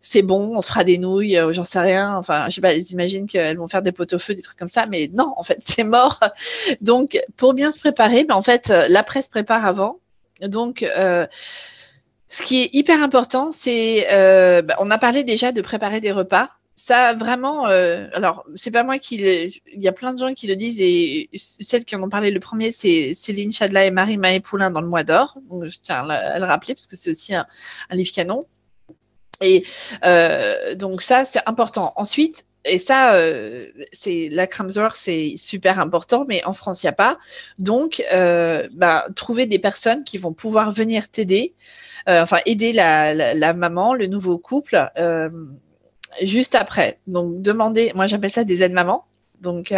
[0.00, 2.16] c'est bon, on se fera des nouilles, j'en sais rien.
[2.16, 4.58] Enfin, je sais pas, elles imaginent qu'elles vont faire des pot au feu, des trucs
[4.58, 6.20] comme ça, mais non, en fait, c'est mort.
[6.80, 9.98] Donc, pour bien se préparer, mais en fait, la presse prépare avant.
[10.42, 10.84] Donc,
[12.32, 16.12] ce qui est hyper important, c'est, euh, bah, on a parlé déjà de préparer des
[16.12, 16.48] repas.
[16.76, 20.46] Ça, vraiment, euh, alors, c'est pas moi qui Il y a plein de gens qui
[20.46, 24.16] le disent et celles qui en ont parlé le premier, c'est Céline Chadla et Marie
[24.16, 25.36] Maé Poulain dans Le Mois d'Or.
[25.62, 27.46] Je tiens à le rappeler parce que c'est aussi un,
[27.90, 28.46] livre canon.
[29.42, 29.66] Et
[30.04, 31.92] euh, donc, ça, c'est important.
[31.96, 36.90] Ensuite, et ça, euh, c'est la Kramzor, c'est super important, mais en France, il n'y
[36.90, 37.18] a pas.
[37.58, 41.54] Donc, euh, bah, trouver des personnes qui vont pouvoir venir t'aider,
[42.08, 44.90] euh, enfin aider la, maman, le nouveau couple,
[46.22, 46.98] juste après.
[47.06, 49.04] Donc, demander, moi j'appelle ça des aides-mamans.
[49.40, 49.74] Donc,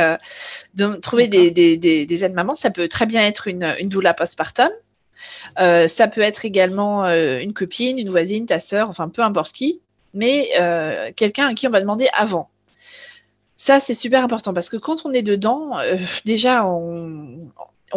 [0.75, 4.69] de, trouver des, des, aides-mamans, ça peut très bien être une, une doula postpartum.
[5.57, 9.81] ça peut être également une copine, une voisine, ta sœur, enfin peu importe qui,
[10.13, 10.51] mais
[11.17, 12.51] quelqu'un à qui on va demander avant.
[13.57, 17.51] Ça, c'est super important parce que quand on est dedans, euh, déjà, on,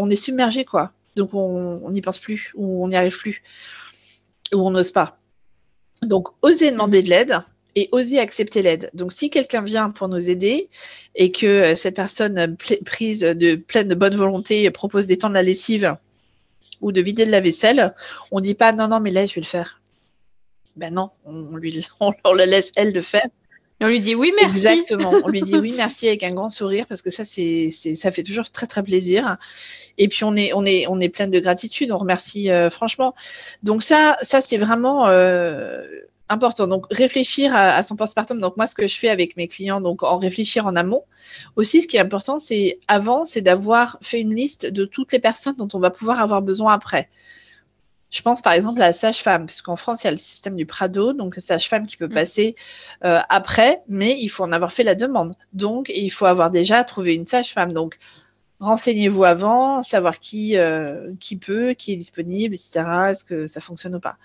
[0.10, 0.92] est submergé, quoi.
[1.16, 3.42] Donc on n'y pense plus, ou on n'y arrive plus,
[4.54, 5.18] ou on n'ose pas.
[6.04, 7.40] Donc oser demander de l'aide
[7.76, 8.90] et oser accepter l'aide.
[8.94, 10.70] Donc si quelqu'un vient pour nous aider
[11.16, 15.96] et que euh, cette personne prise de pleine bonne volonté propose d'étendre la lessive
[16.82, 17.94] ou de vider de la vaisselle,
[18.32, 19.82] on ne dit pas non, non, mais là, je vais le faire.
[20.76, 23.28] Ben non, on, lui, on, la laisse elle le faire.
[23.80, 24.68] Et on lui dit oui, merci.
[24.68, 25.14] Exactement.
[25.24, 28.24] On lui dit oui, merci avec un grand sourire parce que ça, c'est, ça fait
[28.24, 29.38] toujours très, très plaisir.
[29.98, 31.92] Et puis, on est, on est, on est plein de gratitude.
[31.92, 33.14] On remercie euh, franchement.
[33.64, 35.86] Donc, ça, ça c'est vraiment euh,
[36.30, 36.68] important.
[36.68, 38.40] Donc, réfléchir à, son postpartum.
[38.40, 41.04] Donc, moi, ce que je fais avec mes clients, donc en réfléchir en amont.
[41.56, 45.20] Aussi, ce qui est important, c'est avant, c'est d'avoir fait une liste de toutes les
[45.20, 47.10] personnes dont on va pouvoir avoir besoin après.
[48.10, 50.56] Je pense par exemple à la sage-femme, parce qu'en France, il y a le système
[50.56, 52.14] du Prado, donc la sage-femme qui peut mm.
[52.14, 52.56] passer
[53.04, 55.34] euh, après, mais il faut en avoir fait la demande.
[55.54, 57.74] Donc, il faut avoir déjà trouvé une sage-femme.
[57.74, 57.98] Donc,
[58.60, 62.84] renseignez-vous avant, savoir qui, euh, qui peut, qui est disponible, etc.
[63.10, 64.18] Est-ce que ça fonctionne ou pas.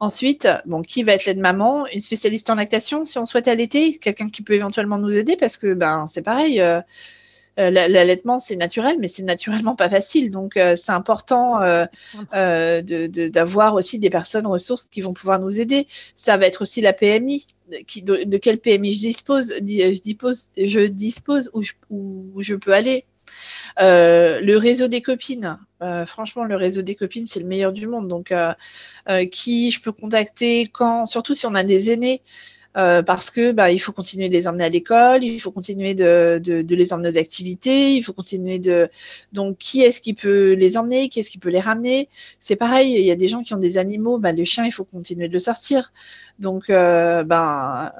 [0.00, 4.28] Ensuite, bon, qui va être l'aide-maman Une spécialiste en lactation si on souhaite allaiter, quelqu'un
[4.28, 6.60] qui peut éventuellement nous aider parce que ben, c'est pareil.
[6.60, 6.80] Euh,
[7.58, 10.30] l'allaitement, c'est naturel, mais c'est naturellement pas facile.
[10.30, 11.86] Donc, euh, c'est important euh,
[12.82, 15.88] d'avoir aussi des personnes ressources qui vont pouvoir nous aider.
[16.14, 17.46] Ça va être aussi la PMI.
[17.86, 22.72] Qui, de, quelle PMI je dispose, je dispose, je dispose où, je, où je peux
[22.72, 23.04] aller.
[23.76, 25.58] le réseau des copines,
[26.06, 28.08] franchement, le réseau des copines, c'est le meilleur du monde.
[28.08, 28.32] Donc,
[29.30, 32.22] qui je peux contacter quand, surtout si on a des aînés,
[32.76, 35.94] euh, parce que bah, il faut continuer de les emmener à l'école, il faut continuer
[35.94, 38.90] de, de, les emmener aux activités, il faut continuer de
[39.32, 42.08] donc qui est-ce qui peut les emmener, qui est-ce qui peut les ramener?
[42.38, 44.72] C'est pareil, il y a des gens qui ont des animaux, bah, le chien il
[44.72, 45.92] faut continuer de le sortir.
[46.38, 47.92] Donc euh, ben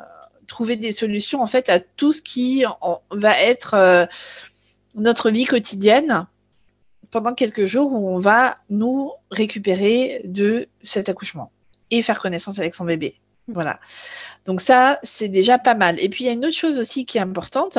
[0.46, 2.64] trouver des solutions en fait à tout ce qui
[3.11, 4.07] va être euh,
[4.94, 6.26] notre vie quotidienne
[7.11, 11.52] pendant quelques jours où on va nous récupérer de cet accouchement
[11.90, 13.18] et faire connaissance avec son bébé.
[13.48, 13.80] Voilà.
[14.44, 15.98] Donc ça, c'est déjà pas mal.
[16.00, 17.78] Et puis, il y a une autre chose aussi qui est importante,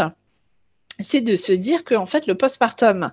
[1.00, 3.12] c'est de se dire que en fait, le postpartum,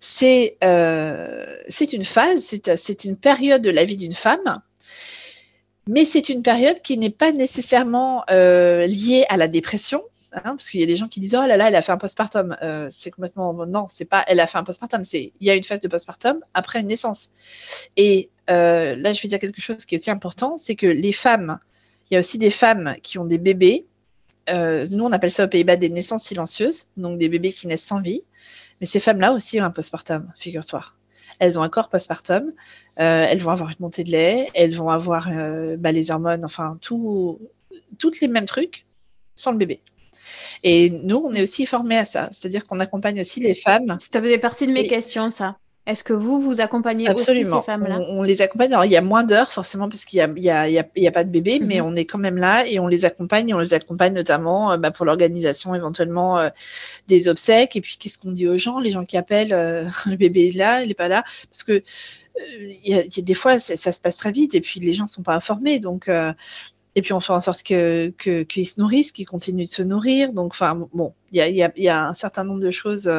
[0.00, 1.56] c'est euh,
[1.92, 4.60] une phase, c'est une période de la vie d'une femme,
[5.86, 10.02] mais c'est une période qui n'est pas nécessairement euh, liée à la dépression.
[10.34, 11.92] Hein, parce qu'il y a des gens qui disent oh là là elle a fait
[11.92, 15.46] un postpartum euh, c'est complètement non c'est pas elle a fait un postpartum c'est il
[15.46, 17.28] y a une phase de postpartum après une naissance
[17.98, 21.12] et euh, là je vais dire quelque chose qui est aussi important c'est que les
[21.12, 21.58] femmes
[22.12, 23.86] il y a aussi des femmes qui ont des bébés.
[24.50, 27.86] Euh, nous, on appelle ça aux Pays-Bas des naissances silencieuses, donc des bébés qui naissent
[27.86, 28.20] sans vie.
[28.80, 30.84] Mais ces femmes-là aussi ont un postpartum, figure-toi.
[31.38, 32.52] Elles ont un corps postpartum, euh,
[32.98, 36.76] elles vont avoir une montée de lait, elles vont avoir euh, bah, les hormones, enfin,
[36.82, 37.40] tout,
[37.98, 38.84] toutes les mêmes trucs
[39.34, 39.80] sans le bébé.
[40.62, 43.96] Et nous, on est aussi formés à ça, c'est-à-dire qu'on accompagne aussi les femmes.
[43.98, 45.56] Ça faisait partie de mes questions, ça.
[45.84, 48.72] Est-ce que vous, vous accompagnez aussi ces femmes-là on, les accompagne.
[48.72, 51.80] Alors, il y a moins d'heures, forcément, parce qu'il n'y a, pas de bébé, mais
[51.80, 51.86] mhm.
[51.86, 53.52] on est quand même là et on les accompagne.
[53.52, 56.50] on les accompagne notamment euh, bah, pour l'organisation éventuellement euh,
[57.08, 57.74] des obsèques.
[57.74, 60.56] Et puis, qu'est-ce qu'on dit aux gens Les gens qui appellent, euh, le bébé est
[60.56, 61.24] là, il n'est pas là?
[61.50, 61.82] Parce que
[62.84, 65.34] y, des fois, ça, se passe très vite et puis les gens ne sont pas
[65.34, 65.80] informés.
[65.80, 66.08] Donc,
[66.94, 70.32] et puis, on fait en sorte qu'ils que, se nourrissent, qu'ils continuent de se nourrir.
[70.32, 73.10] Donc, enfin, bon, il y a, un certain nombre de choses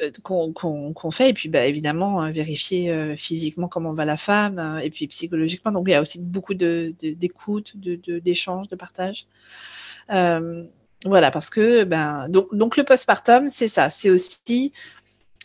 [0.00, 1.30] euh, qu'on fait.
[1.30, 5.70] Et puis bah, évidemment euh, vérifier euh, physiquement comment va la femme et puis psychologiquement.
[5.70, 9.26] Donc il y a aussi beaucoup d'écoute d'échange de, de, partage.
[11.06, 13.90] Voilà parce que ben donc, donc le postpartum c'est ça.
[13.90, 14.72] C'est aussi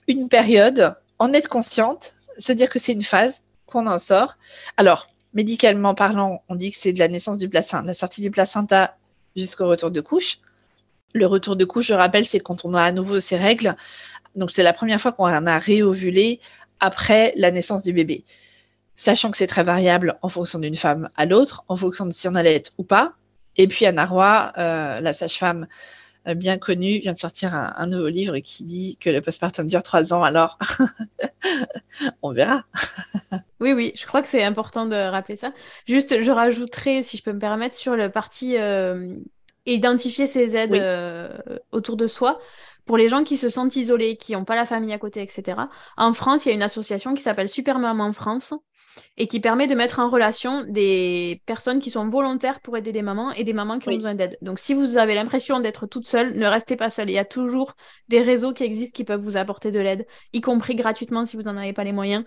[0.08, 4.38] une période en être consciente se dire que c'est une phase qu'on en sort.
[4.76, 8.32] Alors médicalement parlant on dit que c'est de la naissance du placenta la sortie du
[8.32, 8.98] placenta
[9.36, 10.40] jusqu'au retour de couche
[11.16, 13.76] le retour de couche, je rappelle, c'est quand on a à nouveau ses règles.
[14.36, 16.42] Donc, c'est la première fois qu'on a réovulé
[16.82, 18.26] après la naissance du bébé.
[18.96, 22.28] Sachant que c'est très variable en fonction d'une femme à l'autre, en fonction de si
[22.28, 23.14] on allait être ou pas.
[23.56, 25.68] Et puis, Anna Roy, euh, la sage-femme
[26.28, 29.84] euh, bien connue, vient de sortir un, nouveau livre qui dit que le postpartum dure
[29.84, 30.22] trois ans.
[30.22, 30.60] Alors,
[32.24, 32.66] on verra.
[33.62, 35.54] oui, oui, je crois que c'est important de rappeler ça.
[35.88, 39.16] Juste, je rajouterai, si je peux me permettre, sur le parti euh,
[39.66, 41.38] identifier ses aides euh,
[41.72, 42.40] autour de soi.
[42.86, 45.58] Pour les gens qui se sentent isolés, qui n'ont pas la famille à côté, etc.
[45.98, 48.54] En France, il y a une association qui s'appelle Super Maman France
[49.18, 53.02] et qui permet de mettre en relation des personnes qui sont volontaires pour aider des
[53.02, 54.38] mamans et des mamans qui ont besoin d'aide.
[54.42, 57.10] Donc si vous avez l'impression d'être toute seule, ne restez pas seule.
[57.10, 57.76] Il y a toujours
[58.08, 61.44] des réseaux qui existent qui peuvent vous apporter de l'aide, y compris gratuitement si vous
[61.44, 62.24] n'en avez pas les moyens.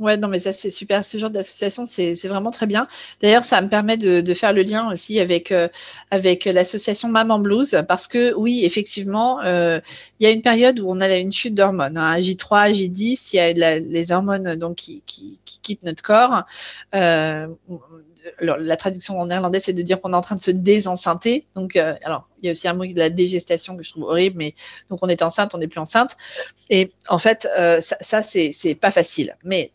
[0.00, 1.04] Ouais, non, mais ça, c'est super.
[1.04, 2.88] Ce genre d'association, c'est vraiment très bien.
[3.20, 5.68] D'ailleurs, ça me permet de, faire le lien aussi avec, euh,
[6.10, 9.78] avec l'association Maman Blues, parce que oui, effectivement, euh,
[10.18, 11.98] il y a une période où on a une chute d'hormones.
[11.98, 16.44] Hein, J3, J10, il y a les hormones donc, qui, qui, quittent notre corps.
[16.94, 17.48] Euh,
[18.40, 21.28] la traduction en néerlandais, c'est de dire qu'on est en train de se désenceinte.
[21.54, 24.38] Donc, alors, il y a aussi un mot de la dégestation que je trouve horrible,
[24.38, 24.54] mais
[24.88, 26.16] donc on est enceinte, on n'est plus enceinte.
[26.70, 27.46] Et en fait,
[27.80, 29.36] ça, ça c'est pas facile.
[29.44, 29.72] Mais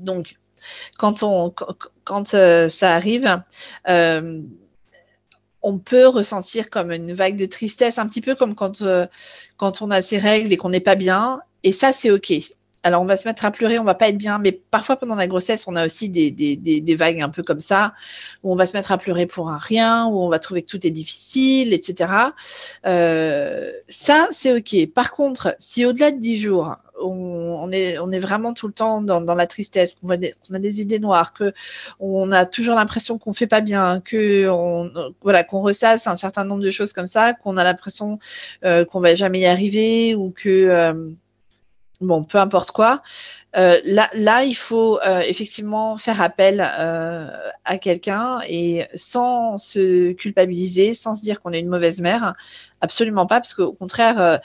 [0.00, 0.36] donc,
[0.98, 1.22] quand,
[2.34, 3.42] euh, ça arrive,
[3.88, 4.42] euh,
[5.62, 9.06] on peut ressentir comme une vague de tristesse, un petit peu comme quand, euh,
[9.56, 11.40] quand on a ses règles et qu'on n'est pas bien.
[11.62, 12.32] Et ça, c'est OK.
[12.82, 15.14] Alors, on va se mettre à pleurer, on va pas être bien, mais parfois pendant
[15.14, 17.92] la grossesse, on a aussi des, des, des, vagues un peu comme ça,
[18.42, 20.70] où on va se mettre à pleurer pour un rien, où on va trouver que
[20.70, 22.12] tout est difficile, etc.
[22.84, 24.92] ça, c'est OK.
[24.94, 29.00] Par contre, si au-delà de 10 jours, on, est, on est vraiment tout le temps
[29.00, 31.52] dans, la tristesse, qu'on a des idées noires, que
[31.98, 34.90] on a toujours l'impression qu'on fait pas bien, que on,
[35.22, 38.18] voilà, qu'on ressasse un certain nombre de choses comme ça, qu'on a l'impression
[38.64, 41.10] euh, qu'on va jamais y arriver ou que euh,
[42.00, 43.02] bon, peu importe quoi.
[43.56, 51.14] Euh, là, là, il faut effectivement faire appel à quelqu'un et sans se culpabiliser, sans
[51.14, 52.34] se dire qu'on est une mauvaise mère,
[52.80, 54.40] absolument pas, parce qu'au contraire,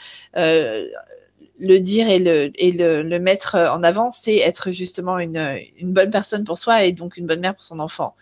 [1.59, 6.43] le dire et le, et le, mettre en avant, c'est être justement une, bonne personne
[6.43, 8.15] pour soi et donc une bonne mère pour son enfant.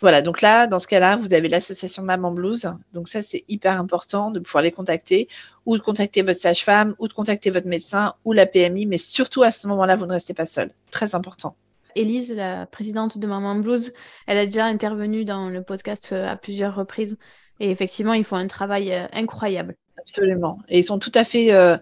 [0.00, 2.70] Voilà, donc là, dans ce cas-là, vous avez l'association Maman Blues.
[2.92, 5.28] Donc ça, c'est hyper important de pouvoir les contacter
[5.66, 9.42] ou de contacter votre sage-femme ou de contacter votre médecin ou la PMI, mais surtout
[9.42, 10.70] à ce moment-là, vous ne restez pas seul.
[10.92, 11.56] Très important.
[11.96, 13.92] Élise, la présidente de Maman Blues,
[14.26, 17.18] elle a déjà intervenu dans le podcast euh, à plusieurs reprises.
[17.58, 19.74] Et effectivement, ils font un travail euh, incroyable.
[19.98, 20.60] Absolument.
[20.68, 21.52] Et ils sont tout à fait...
[21.52, 21.76] Euh,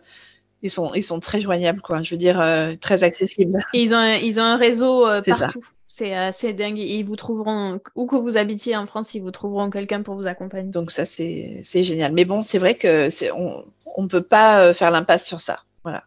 [0.62, 2.02] ils sont, ils sont très joignables, quoi.
[2.02, 3.58] Je veux dire, euh, très accessibles.
[3.74, 5.62] Et ils ont un, ils ont un réseau euh, partout.
[5.88, 6.78] C'est assez dingue.
[6.78, 10.26] Ils vous trouveront, où que vous habitiez en France, ils vous trouveront quelqu'un pour vous
[10.26, 10.70] accompagner.
[10.70, 12.12] Donc ça, c'est génial.
[12.12, 13.08] Mais bon, c'est vrai que
[13.96, 15.60] on ne peut pas euh, faire l'impasse sur ça.
[15.84, 16.04] Voilà.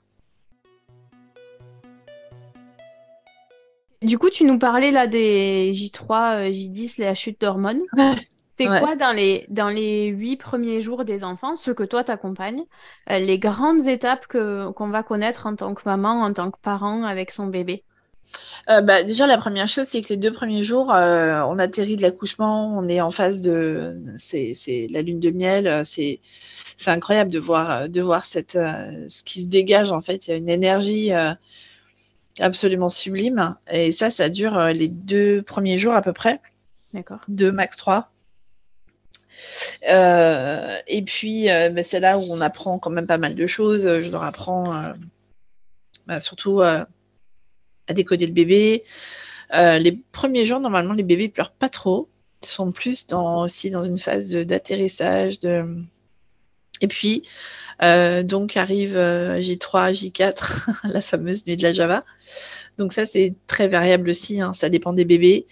[4.01, 7.81] Du coup, tu nous parlais là des J3, J10, la chute d'hormones.
[8.59, 12.63] C'est quoi dans les, dans les huit premiers jours des enfants, ce que toi t'accompagnes,
[13.09, 16.57] euh, les grandes étapes que, qu'on va connaître en tant que maman, en tant que
[16.61, 17.83] parent avec son bébé?
[18.69, 21.95] Euh, bah, déjà, la première chose, c'est que les deux premiers jours, euh, on atterrit
[21.95, 24.03] de l'accouchement, on est en phase de.
[24.17, 25.85] C'est, la lune de miel.
[25.85, 26.19] C'est,
[26.75, 29.93] c'est incroyable de voir, de voir cette, ce qui se dégage.
[29.93, 31.11] En fait, il y a une énergie
[32.39, 33.55] absolument sublime.
[33.71, 36.41] Et ça, ça dure les deux premiers jours à peu près.
[36.93, 37.21] D'accord.
[37.29, 38.11] Deux, max trois.
[39.87, 43.45] Euh, et puis, euh, bah, c'est là où on apprend quand même pas mal de
[43.45, 43.99] choses.
[43.99, 44.93] Je leur apprends euh,
[46.07, 46.87] bah, surtout à
[47.93, 48.83] décoder le bébé.
[49.51, 52.09] les premiers jours, normalement, les bébés pleurent pas trop.
[52.43, 55.39] Ils sont plus dans, aussi dans une phase d'atterrissage.
[56.81, 57.23] Et puis,
[57.81, 62.05] donc arrive J3, J4, la fameuse nuit de la Java.
[62.77, 64.53] Donc ça, c'est très variable aussi, hein.
[64.53, 65.47] ça dépend des bébés.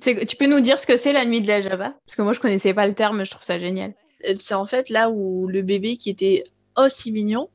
[0.00, 1.94] Tu peux nous dire ce que c'est la nuit de la Java?
[2.06, 3.94] Parce que moi, je connaissais pas le terme, je trouve ça génial.
[4.28, 6.44] Euh, c'est en fait là où le bébé qui était
[6.76, 7.48] aussi mignon,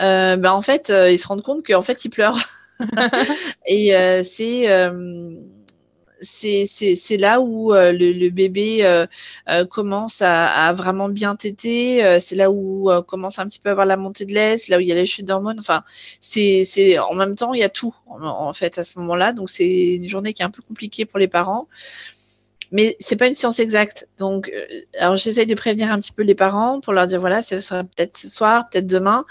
[0.00, 2.38] euh, bah, en fait, euh, il se rend compte qu'en fait, il pleure.
[3.66, 3.92] et
[4.24, 4.66] c'est
[6.22, 9.06] c'est là où euh, le, bébé euh,
[9.48, 12.18] euh, commence à, vraiment bien téter.
[12.20, 14.80] c'est là où commence un petit peu à avoir la montée de lait, là où
[14.80, 15.58] il y a les chutes d'hormones.
[15.58, 15.84] Enfin,
[16.20, 19.32] c'est en même temps, il y a tout en fait à ce moment-là.
[19.32, 21.68] Donc, c'est une journée qui est un peu compliquée pour les parents
[22.72, 24.08] mais c'est pas une science exacte.
[24.18, 27.42] Donc, euh, alors j'essaye de prévenir un petit peu les parents pour leur dire voilà,
[27.42, 29.26] ce sera peut-être ce soir, peut-être demain.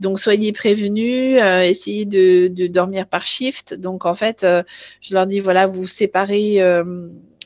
[0.00, 3.74] Donc, soyez prévenus, euh, essayez de, dormir par shift.
[3.74, 4.62] Donc, en fait, euh,
[5.00, 6.62] je leur dis voilà, vous séparez.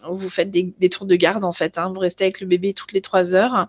[0.08, 1.78] vous faites des, tours de garde en fait.
[1.78, 1.92] Hein.
[1.92, 3.68] Vous restez avec le bébé toutes les trois heures.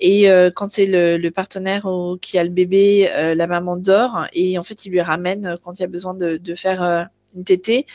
[0.00, 1.88] Et quand c'est le, partenaire
[2.20, 5.82] qui a le bébé, la maman dort et en fait il lui ramène quand il
[5.82, 7.86] y a besoin de faire une tétée.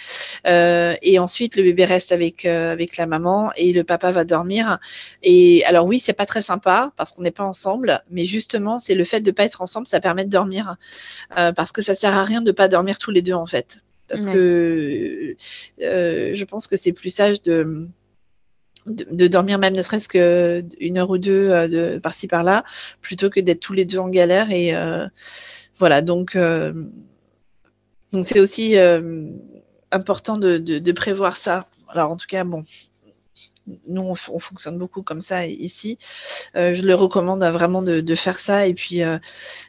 [0.46, 4.26] Euh, et ensuite, le bébé reste avec, euh, avec la maman et le papa va
[4.26, 4.80] dormir.
[5.24, 8.96] Et alors oui, c'est pas très sympa parce qu'on n'est pas ensemble, mais justement, c'est
[8.96, 10.76] le fait de pas être ensemble, ça permet de dormir.
[11.38, 13.82] Euh, parce que ça sert à rien de pas dormir tous les deux en fait.
[14.08, 15.36] Parce que
[15.80, 17.88] je pense que c'est plus sage de,
[18.86, 22.64] de, dormir même ne serait-ce qu'une heure ou deux de par-ci par-là,
[23.02, 24.52] plutôt que d'être tous les deux en galère.
[24.52, 24.76] Et
[25.80, 26.38] voilà, donc
[28.16, 29.30] donc c'est aussi euh,
[29.92, 31.66] important de, prévoir ça.
[31.90, 32.64] Alors en tout cas, bon,
[33.88, 35.98] nous on, fonctionne beaucoup comme ça ici.
[36.56, 38.68] Euh, je le recommande vraiment de, faire ça.
[38.68, 39.18] Et puis euh,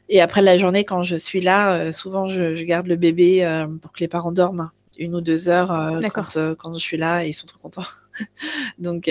[0.09, 3.99] et après la journée, quand je suis là, souvent je, garde le bébé pour que
[3.99, 4.71] les parents dorment.
[4.97, 5.69] une ou deux heures
[6.15, 7.83] quand, quand, je suis là et ils sont trop contents.
[8.79, 9.11] donc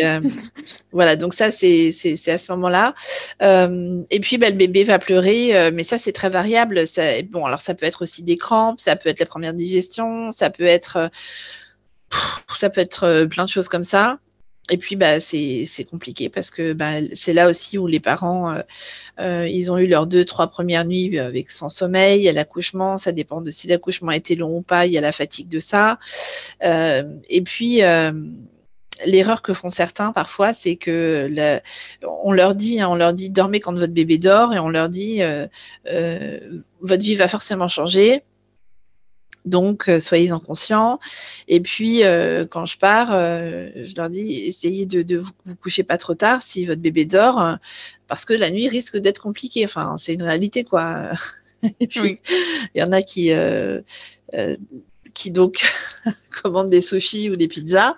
[0.91, 1.89] voilà, donc ça c'est
[2.27, 2.95] à ce moment-là.
[3.41, 6.87] et puis bah, le bébé va pleurer, mais ça c'est très variable.
[6.87, 10.31] Ça, bon, alors ça peut être aussi des crampes, ça peut être la première digestion,
[10.31, 11.09] ça peut être
[12.55, 14.19] ça peut être plein de choses comme ça.
[14.71, 18.61] Et puis, bah, c'est compliqué parce que bah, c'est là aussi où les parents, euh,
[19.19, 22.19] euh, ils ont eu leurs deux, trois premières nuits avec sans sommeil.
[22.19, 24.87] Il y a l'accouchement, ça dépend de si l'accouchement a été long ou pas.
[24.87, 25.99] Il y a la fatigue de ça.
[26.63, 27.81] Euh, et puis,
[29.05, 31.27] l'erreur que font certains parfois, c'est que
[32.23, 34.89] on leur dit, hein, on leur dit dormez quand votre bébé dort et on leur
[34.89, 35.21] dit
[36.81, 38.23] votre vie va forcément changer
[39.45, 40.99] donc, euh, soyez-en conscients.
[41.47, 45.83] Et puis, euh, quand je pars, euh, je leur dis, essayez de, vous, vous, coucher
[45.83, 47.57] pas trop tard si votre bébé dort,
[48.07, 49.63] parce que la nuit risque d'être compliquée.
[49.65, 51.11] Enfin, c'est une réalité, quoi.
[51.79, 52.19] Et puis,
[52.73, 53.31] il y en a qui,
[55.15, 55.65] qui donc
[56.43, 57.95] commandent des sushis ou des pizzas,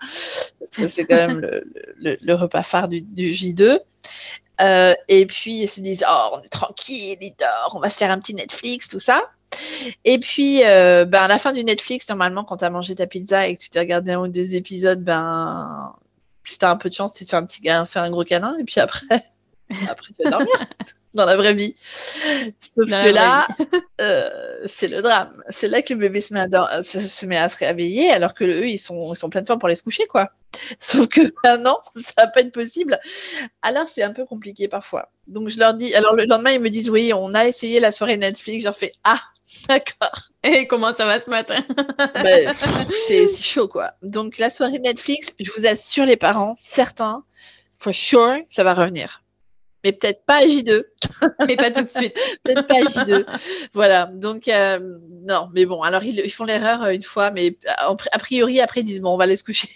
[0.60, 1.62] parce que c'est quand même
[2.00, 3.80] le, repas phare du, du J2.
[5.10, 8.12] et puis, ils se disent, oh, on est tranquille, il dort, on va se faire
[8.12, 9.22] un petit Netflix, tout ça.
[10.06, 13.08] Et puis, euh, ben, à la fin du Netflix, normalement, quand tu as mangé ta
[13.08, 15.96] pizza et que tu t'es regardé un ou deux épisodes, ben,
[16.44, 18.24] si tu as un peu de chance, tu te fais un petit fais un gros
[18.24, 18.56] câlin.
[18.60, 19.24] Et puis après,
[19.90, 20.68] après tu vas dormir
[21.18, 21.76] dans la vraie vie.
[22.62, 23.48] Sauf que là,
[24.02, 24.30] euh,
[24.66, 25.44] c'est le drame.
[25.50, 28.46] C'est là que le bébé se met, à, se, met à se réveiller, alors que
[28.46, 30.32] eux, ils sont, ils sont plein de forme pour aller se coucher, quoi.
[30.80, 33.00] Sauf que maintenant, ça va pas être possible.
[33.62, 35.10] Alors, c'est un peu compliqué parfois.
[35.28, 37.92] Donc, je leur dis, alors le lendemain, ils me disent, oui, on a essayé la
[37.92, 38.62] soirée Netflix.
[38.62, 39.22] Je leur fais, ah,
[39.70, 40.28] D'accord.
[40.44, 41.64] Et comment ça va ce matin?
[42.16, 42.54] Ben,
[43.08, 43.94] C'est chaud, quoi.
[44.04, 47.24] Donc, la soirée Netflix, je vous assure, les parents, certains,
[47.80, 49.24] for sure, ça va revenir
[49.84, 50.84] mais peut-être pas à J2.
[51.48, 52.20] mais pas tout de suite.
[52.44, 53.26] peut-être pas à J2.
[53.74, 54.10] voilà.
[54.14, 54.80] Donc, euh,
[55.28, 58.86] non, mais bon, alors ils, font l'erreur euh, une fois, mais a priori, après, ils
[58.86, 59.70] disent bon, on va aller se coucher.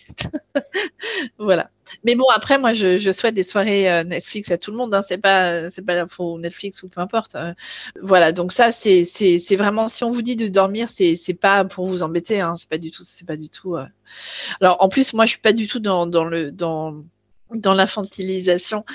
[1.37, 1.69] voilà.
[2.03, 4.93] Mais bon, après, moi, je, souhaite des soirées euh, Netflix à tout le monde.
[4.93, 5.01] Hein.
[5.01, 7.35] C'est pas, c'est pas l'info Netflix ou peu importe.
[8.01, 8.31] voilà.
[8.31, 11.85] Donc ça, c'est, c'est, vraiment, si on vous dit de dormir, c'est, c'est pas pour
[11.85, 12.41] vous embêter.
[12.41, 12.55] Hein.
[12.57, 13.75] C'est pas du tout, c'est pas du tout.
[14.59, 17.03] Alors, en plus, moi, je suis pas du tout dans, dans le, dans
[17.55, 18.85] dans l'infantilisation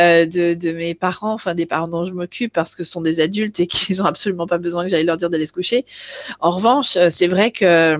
[0.00, 3.20] euh, de, mes parents, enfin des parents dont je m'occupe parce que ce sont des
[3.20, 5.84] adultes et qu'ils n'ont absolument pas besoin que j'aille leur dire d'aller se coucher.
[6.40, 7.98] En revanche, euh, c'est vrai que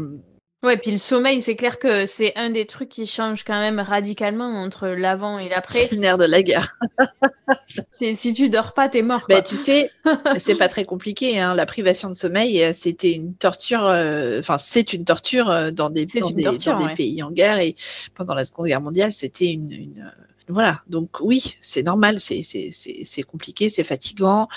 [0.65, 3.79] Ouais, puis le sommeil, c'est clair que c'est un des trucs qui change quand même
[3.79, 5.89] radicalement entre l'avant et l'après.
[5.97, 6.77] Nerf de la guerre.
[7.93, 9.25] si tu dors pas, t'es mort.
[9.29, 9.93] Bah, tu sais,
[10.37, 11.39] c'est pas très compliqué.
[11.39, 11.55] Hein.
[11.55, 13.85] La privation de sommeil, euh, c'était une torture.
[13.85, 17.77] Euh, enfin, c'est une torture euh, dans des, dans des, pays en guerre et
[18.17, 20.13] pendant la Seconde Guerre mondiale, c'était une,
[20.49, 20.83] voilà.
[20.89, 22.19] Donc oui, c'est normal.
[22.19, 24.49] C'est compliqué, c'est fatigant.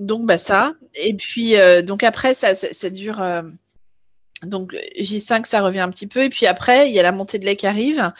[0.00, 0.72] Donc bah ça.
[0.94, 3.22] Et puis donc après, ça, ça, dure.
[4.44, 6.22] Donc J5, ça revient un petit peu.
[6.24, 8.12] Et puis après, il y a la montée de lait qui arrive.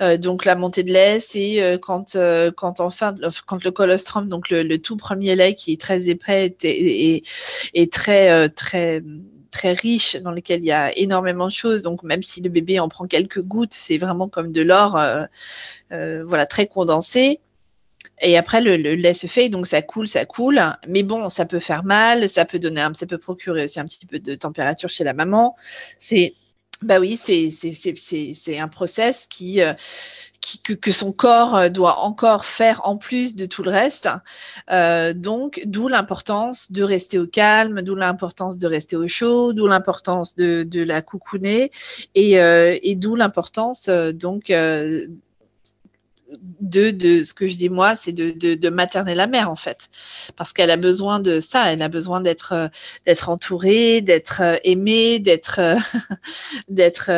[0.00, 3.14] Euh, donc la montée de lait, c'est euh, quand, euh, quand enfin,
[3.46, 7.24] quand le colostrum, donc le, tout premier lait qui est très épais et,
[7.74, 9.02] et, très, très,
[9.50, 11.82] très riche, dans lequel il y a énormément de choses.
[11.82, 14.92] Donc même si le bébé en prend quelques gouttes, c'est vraiment comme de l'or,
[15.90, 17.40] voilà, très condensé.
[18.20, 20.60] Et après, le, lait se fait, donc ça coule, ça coule.
[20.88, 24.06] Mais bon, ça peut faire mal, ça peut donner, ça peut procurer aussi un petit
[24.06, 25.56] peu de température chez la maman.
[25.98, 26.34] C'est,
[26.82, 29.72] bah oui, c'est un process qui, euh,
[30.40, 34.08] qui que, son corps euh, doit encore faire en plus de tout le reste.
[34.70, 39.66] Euh, donc, d'où l'importance de rester au calme, d'où l'importance de rester au chaud, d'où
[39.66, 41.70] l'importance de, de, la coucouner
[42.14, 44.50] et, et d'où l'importance donc
[46.60, 49.88] de, de ce que je dis moi, c'est de, de, materner la mère en fait,
[50.36, 52.68] parce qu'elle a besoin de ça, elle a besoin d'être euh,
[53.06, 55.76] d'être entourée, d'être euh, aimée, d'être euh,
[56.68, 57.10] d'être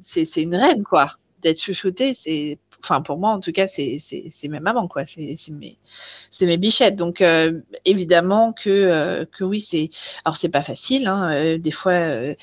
[0.00, 3.98] c'est une reine quoi, d'être chouchoutée, c'est enfin pour moi en tout cas c'est
[4.44, 5.78] mes mamans quoi, c'est mes
[6.30, 7.22] c'est mes bichettes, donc
[7.84, 9.90] évidemment que que oui c'est
[10.24, 12.34] alors c'est pas facile, hein, des fois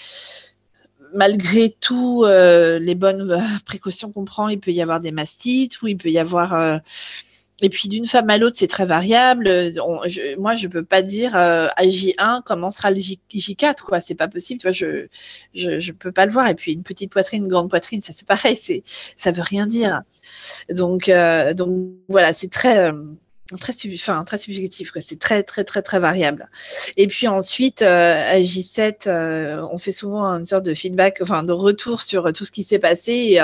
[1.16, 5.82] malgré tout euh, les bonnes euh, précautions qu'on prend, il peut y avoir des mastites
[5.82, 6.54] ou il peut y avoir.
[6.54, 6.78] Euh,
[7.62, 9.50] et puis d'une femme à l'autre, c'est très variable.
[10.38, 13.18] moi, je peux pas dire à J1 comment sera le J,
[13.56, 14.02] 4 quoi.
[14.02, 14.60] C'est pas possible.
[14.60, 15.08] Tu vois, je,
[15.54, 16.50] je, je peux pas le voir.
[16.50, 18.58] Et puis une petite poitrine, une grande poitrine, ça c'est pareil.
[18.58, 18.84] C'est
[19.16, 20.02] ça veut rien dire.
[20.70, 21.10] Donc
[21.56, 22.92] donc voilà, c'est très
[23.60, 26.50] très, enfin, très subjectif, c'est très, très, très, très variable.
[26.98, 31.44] Et puis ensuite, euh, à J7, euh, on fait souvent une sorte de feedback, enfin,
[31.44, 33.38] de retour sur tout ce qui s'est passé.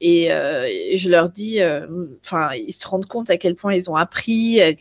[0.00, 1.58] Et, euh, et, je leur dis,
[2.24, 4.74] enfin, ils se rendent compte à quel point ils ont appris, à,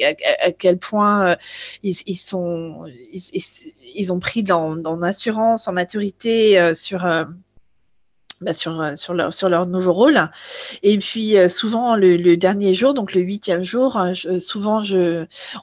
[0.52, 1.38] quel point
[1.82, 3.22] ils, ils, sont, ils,
[3.96, 7.06] ils, ont pris dans, dans assurance, en maturité sur
[8.42, 10.20] bah, sur, euh, sur, leur, nouveau rôle.
[10.82, 14.82] Et puis euh, souvent le, dernier jour, donc le huitième jour, euh, souvent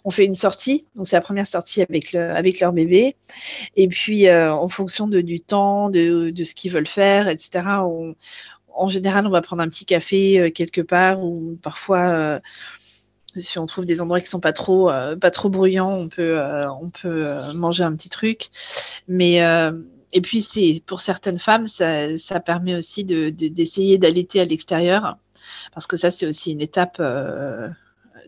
[0.05, 0.87] on fait une sortie.
[0.95, 3.17] Donc c'est la première sortie avec, le, avec leur bébé.
[3.77, 7.65] Et puis en fonction du temps, de, ce qu'ils veulent faire, etc.
[8.75, 12.41] en général, on va prendre un petit café quelque part ou parfois
[13.37, 16.41] si on trouve des endroits qui sont pas trop pas trop bruyants, on peut
[16.81, 18.49] on peut manger un petit truc.
[19.09, 19.41] Mais
[20.13, 25.19] et puis, c'est pour certaines femmes, ça, permet aussi d'essayer de, d'allaiter à l'extérieur,
[25.75, 26.97] parce que ça, c'est aussi une étape.
[27.01, 27.69] Euh,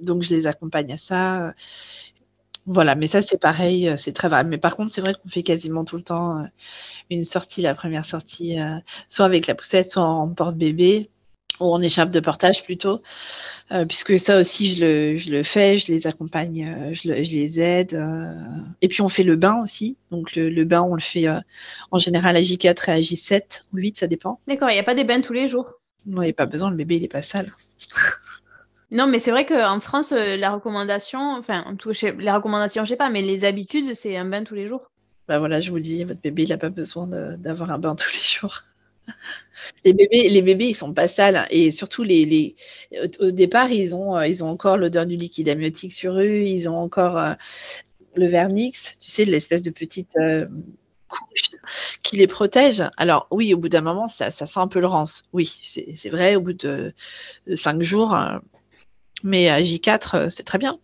[0.00, 1.54] donc, je les accompagne à ça.
[2.66, 4.44] Voilà, mais ça, c'est pareil, euh, c'est très vrai.
[4.44, 6.44] Mais par contre, c'est vrai qu'on fait quasiment tout le temps euh,
[7.10, 8.58] une sortie, la première sortie,
[9.08, 11.10] soit avec la poussette, soit en porte-bébé
[11.60, 13.02] ou en échappe de portage plutôt,
[13.70, 17.36] euh, puisque ça aussi je le, je le, fais, je les accompagne, euh, je, je,
[17.36, 17.94] les aide.
[17.94, 18.32] Euh.
[18.80, 19.96] Et puis on fait le bain aussi.
[20.10, 21.26] Donc le, le bain, on le fait
[21.90, 24.40] en général à J4 et à J7 ou 8, ça dépend.
[24.48, 25.74] D'accord, il n'y a pas des bains tous les jours?
[26.06, 27.52] Non, il n'y a pas besoin, le bébé il n'est pas sale.
[28.90, 31.64] non, mais c'est vrai qu'en France, la recommandation, enfin,
[32.18, 34.90] les recommandations, je sais pas, mais les habitudes, c'est un bain tous les jours.
[35.28, 37.06] Bah voilà, je vous dis, votre bébé, il n'a pas besoin
[37.36, 38.64] d'avoir un bain tous les jours.
[39.84, 42.54] Les bébés, les bébés, ils sont pas sales et surtout les, les
[43.20, 46.68] au, départ, ils ont, euh, ils ont encore l'odeur du liquide amniotique sur eux, ils
[46.68, 47.34] ont encore euh,
[48.14, 50.46] le vernix, tu sais, l'espèce de petite euh,
[51.08, 51.50] couche
[52.02, 52.82] qui les protège.
[52.96, 55.24] Alors oui, au bout d'un moment, ça, ça, sent un peu le rance.
[55.32, 56.94] Oui, c'est vrai, au bout de,
[57.54, 58.16] cinq jours,
[59.22, 60.78] mais à J4, c'est très bien.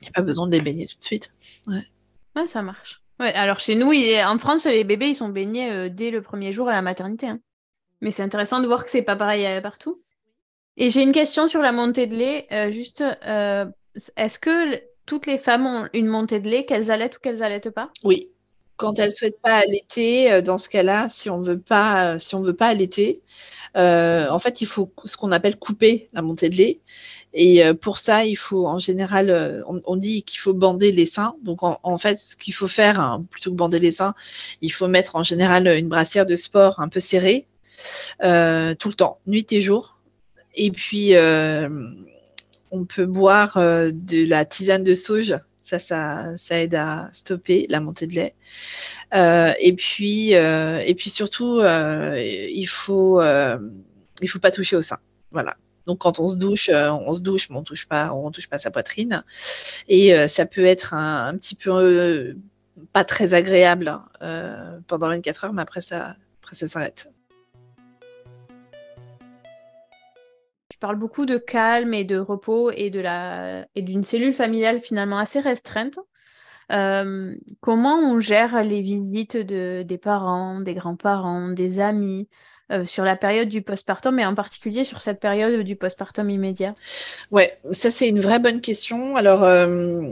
[0.00, 1.32] Il n'y a pas besoin de les baigner tout de suite.
[1.66, 6.10] Ouais, ça marche alors chez nous, en France, les bébés, ils sont baignés euh, dès
[6.10, 7.26] le premier jour à la maternité.
[7.26, 7.40] Hein.
[8.00, 10.02] Mais c'est intéressant de voir que c'est pas pareil euh, partout.
[10.76, 12.46] Et j'ai une question sur la montée de lait.
[12.50, 13.04] Euh, juste,
[14.16, 17.70] est-ce que toutes les femmes ont une montée de lait, qu'elles allaitent ou qu'elles allaitent
[17.70, 17.90] pas?
[18.02, 18.31] Oui.
[18.82, 22.56] Quand elles souhaitent pas allaiter, dans ce cas-là, si on veut pas, si on veut
[22.56, 23.22] pas allaiter,
[23.74, 26.80] en fait, il faut ce qu'on appelle couper la montée de lait.
[27.34, 31.06] Et euh, pour ça, il faut en général, euh, on, dit qu'il faut bander les
[31.06, 31.34] seins.
[31.42, 34.14] Donc en, fait, ce qu'il faut faire, hein, plutôt que bander les seins,
[34.60, 37.46] il faut mettre en général une brassière de sport un peu serrée
[38.22, 39.98] euh, tout le temps, nuit et jour.
[40.54, 41.14] Et puis
[42.70, 45.36] on peut boire de la tisane de sauge.
[45.64, 48.34] Ça, ça, ça, aide à stopper la montée de lait.
[49.12, 54.98] et puis, et puis surtout, il faut, il faut pas toucher au sein.
[55.30, 55.56] Voilà.
[55.86, 57.88] Donc quand on se douche, euh, on se douche, mais on touche
[58.32, 59.24] touche pas sa poitrine.
[59.88, 62.34] Et euh, ça peut être un, petit peu euh,
[62.92, 63.98] pas très agréable
[64.86, 67.08] pendant 24 heures, mais après ça, après ça s'arrête.
[70.82, 74.80] Tu parles beaucoup de calme et de repos et de la et d'une cellule familiale
[74.80, 76.00] finalement assez restreinte.
[77.60, 82.28] comment on gère les visites de, des parents, des grands-parents, des amis
[82.72, 86.74] euh, sur la période du postpartum et en particulier sur cette période du postpartum immédiat?
[87.30, 89.14] Ouais, ça c'est une vraie bonne question.
[89.14, 90.10] Alors, euh,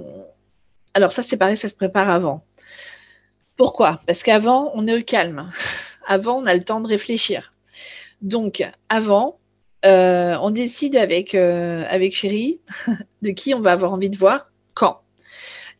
[0.94, 2.44] alors ça c'est pareil, ça se prépare avant.
[3.56, 4.00] Pourquoi?
[4.06, 5.50] Parce qu'avant, on est au calme.
[6.06, 7.52] Avant, on a le temps de réfléchir.
[8.22, 9.39] Donc, avant,
[9.84, 12.60] euh, on décide avec, avec chérie
[13.22, 15.00] de qui on va avoir envie de voir quand.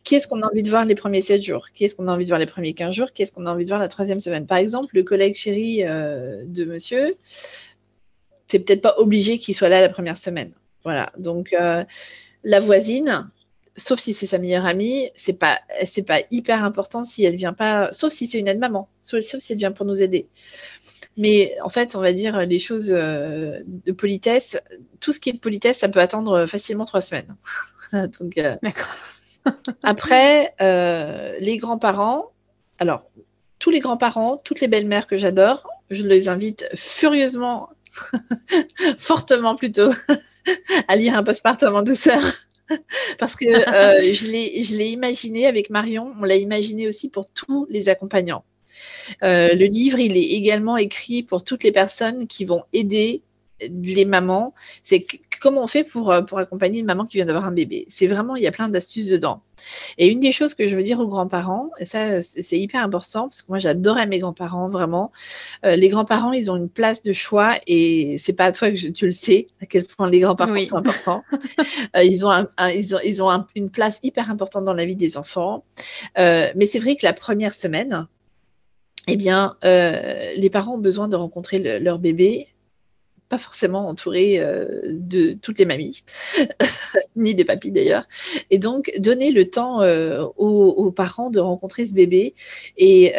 [0.03, 1.67] Qui est-ce qu'on a envie de voir les premiers 7 jours?
[1.73, 3.13] Qui est-ce qu'on a envie de voir les premiers 15 jours?
[3.13, 4.47] Qui est-ce qu'on a envie de voir la troisième semaine?
[4.47, 7.15] Par exemple, le collègue chéri euh, de monsieur,
[8.47, 10.53] c'est peut-être pas obligé qu'il soit là la première semaine.
[10.83, 11.11] Voilà.
[11.19, 11.83] Donc, euh,
[12.43, 13.29] la voisine,
[13.77, 17.53] sauf si c'est sa meilleure amie, c'est pas, c'est pas hyper important si elle vient
[17.53, 20.27] pas, sauf si c'est une aide-maman, sauf, si elle vient pour nous aider.
[21.21, 24.59] Mais en fait, on va dire les choses euh, de politesse,
[24.99, 27.35] tout ce qui est de politesse, ça peut attendre facilement trois semaines.
[27.93, 28.95] Donc, D'accord.
[29.83, 32.31] Après, euh, les grands-parents,
[32.79, 33.05] alors,
[33.59, 37.69] tous les grands-parents, toutes les belles-mères que j'adore, je les invite furieusement,
[38.97, 39.91] fortement plutôt,
[40.87, 42.23] à lire un postpartum en douceur.
[43.19, 47.89] Parce que euh, je l'ai imaginé avec Marion, on l'a imaginé aussi pour tous les
[47.89, 48.43] accompagnants.
[49.23, 53.23] Euh, le livre, il est également écrit pour toutes les personnes qui vont aider
[53.69, 54.53] les mamans,
[54.83, 55.05] c'est
[55.41, 57.85] comment on fait pour, pour accompagner une maman qui vient d'avoir un bébé?
[57.89, 59.41] C'est vraiment, il y a plein d'astuces dedans.
[59.97, 63.23] Et une des choses que je veux dire aux grands-parents, et ça c'est hyper important,
[63.23, 65.11] parce que moi j'adorais mes grands-parents, vraiment.
[65.63, 69.05] les grands-parents, ils ont une place de choix et c'est pas à toi que tu
[69.05, 71.23] le sais à quel point les grands-parents sont importants.
[71.95, 75.63] ils ont, ils ont, ils ont une place hyper importante dans la vie des enfants.
[76.17, 78.07] mais c'est vrai que la première semaine,
[79.07, 82.47] eh bien, euh, les parents ont besoin de rencontrer leur bébé,
[83.29, 86.03] pas forcément entouré euh, de toutes les mamies,
[87.15, 88.07] ni des papis d'ailleurs.
[88.51, 92.35] Et donc, donner le temps euh, aux, parents de rencontrer ce bébé.
[92.77, 93.13] Et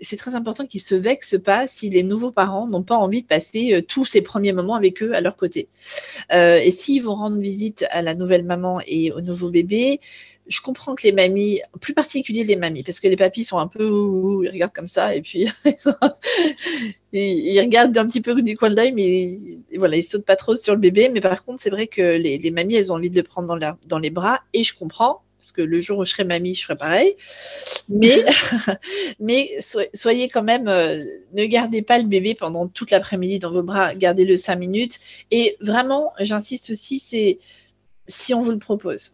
[0.00, 3.26] c'est très important qu'ils se vexent pas si les nouveaux parents n'ont pas envie de
[3.26, 5.68] passer tous ces premiers moments avec eux à leur côté.
[6.30, 10.00] et s'ils vont rendre visite à la nouvelle maman et au nouveau bébé,
[10.48, 13.66] je comprends que les mamies, plus particulier les mamies, parce que les papis sont un
[13.66, 15.46] peu, ils regardent comme ça et puis
[17.12, 19.38] ils, regardent un petit peu du coin de mais
[19.76, 21.08] voilà, ils sautent pas trop sur le bébé.
[21.08, 23.76] Mais par contre, c'est vrai que les, mamies, elles ont envie de le prendre dans,
[23.86, 25.22] dans les bras et je comprends.
[25.38, 27.14] Parce que le jour où je serai mamie, je ferai pareil.
[27.88, 28.24] Mais,
[29.20, 29.58] mais
[29.92, 30.98] soyez quand même, euh,
[31.34, 34.98] ne gardez pas le bébé pendant toute l'après-midi dans vos bras, gardez-le cinq minutes.
[35.30, 37.38] Et vraiment, j'insiste aussi, c'est
[38.08, 39.12] si on vous le propose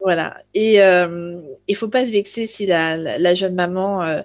[0.00, 0.36] voilà.
[0.54, 4.22] Et euh, il ne faut pas se vexer si la, jeune maman euh,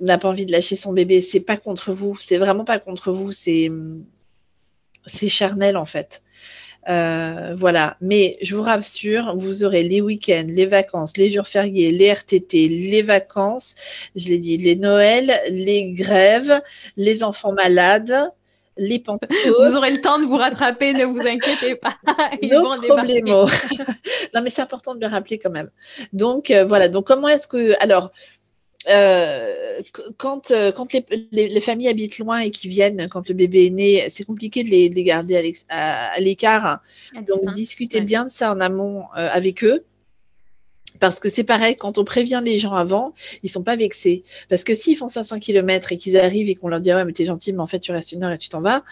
[0.00, 1.20] n'a pas envie de lâcher son bébé.
[1.20, 2.16] C'est pas contre vous.
[2.20, 3.32] C'est vraiment pas contre vous.
[3.32, 3.70] C'est
[5.06, 6.22] c'est charnel en fait.
[6.88, 7.96] Euh, voilà.
[8.00, 12.68] Mais je vous rassure, vous aurez les week-ends, les vacances, les jours fériés, les RTT,
[12.68, 13.74] les vacances,
[14.16, 16.60] je l'ai dit, les Noëls, les grèves,
[16.96, 18.30] les enfants malades
[18.80, 19.02] les
[19.58, 21.96] Vous aurez le temps de vous rattraper, ne vous inquiétez pas.
[22.42, 23.46] no problemo.
[24.34, 25.70] non, mais c'est important de le rappeler quand même.
[26.12, 26.88] Donc, euh, voilà.
[26.88, 27.80] Donc, comment est-ce que.
[27.80, 28.10] Alors.
[28.88, 29.82] Euh,
[30.16, 30.96] quand, euh, quand
[31.32, 34.70] les, familles habitent loin et qui viennent quand le bébé est né, c'est compliqué de
[34.70, 36.80] les, garder à l'écart.
[37.28, 39.84] Donc, discutez bien de ça en amont avec eux.
[40.98, 44.22] Parce que c'est pareil, quand on prévient les gens avant, ils sont pas vexés.
[44.48, 47.12] Parce que s'ils font 500 km et qu'ils arrivent et qu'on leur dit ouais mais
[47.12, 48.84] t'es gentil, mais en fait tu restes une heure et tu t'en vas,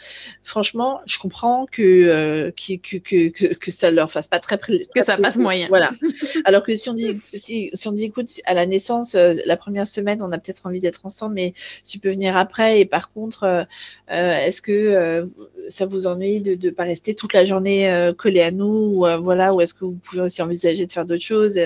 [0.42, 5.02] franchement, je comprends que, euh, que, que, que, que, ça leur fasse pas très, que
[5.02, 5.68] ça passe moyen.
[5.68, 5.90] Voilà.
[6.44, 9.56] Alors que si on dit si, si on dit écoute à la naissance euh, la
[9.56, 11.54] première semaine on a peut-être envie d'être ensemble, mais
[11.86, 13.64] tu peux venir après et par contre euh,
[14.12, 15.28] euh est-ce que
[15.68, 19.54] ça vous ennuie de ne pas rester toute la journée collé à nous ou voilà
[19.54, 21.58] ou est-ce que vous pouvez aussi envisager de faire d'autres choses?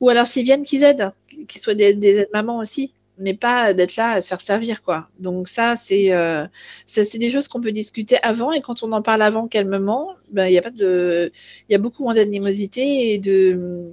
[0.00, 1.12] Ou alors s'ils viennent, qu'ils aident,
[1.48, 5.08] qu'ils soient des, aides-mamans aussi, mais pas d'être là à se faire servir, quoi.
[5.18, 6.46] Donc ça, c'est euh,
[6.86, 10.46] c'est des choses qu'on peut discuter avant, et quand on en parle avant calmement, ben,
[10.46, 11.32] il y a pas de,
[11.68, 13.90] il y a beaucoup moins d'animosité et de,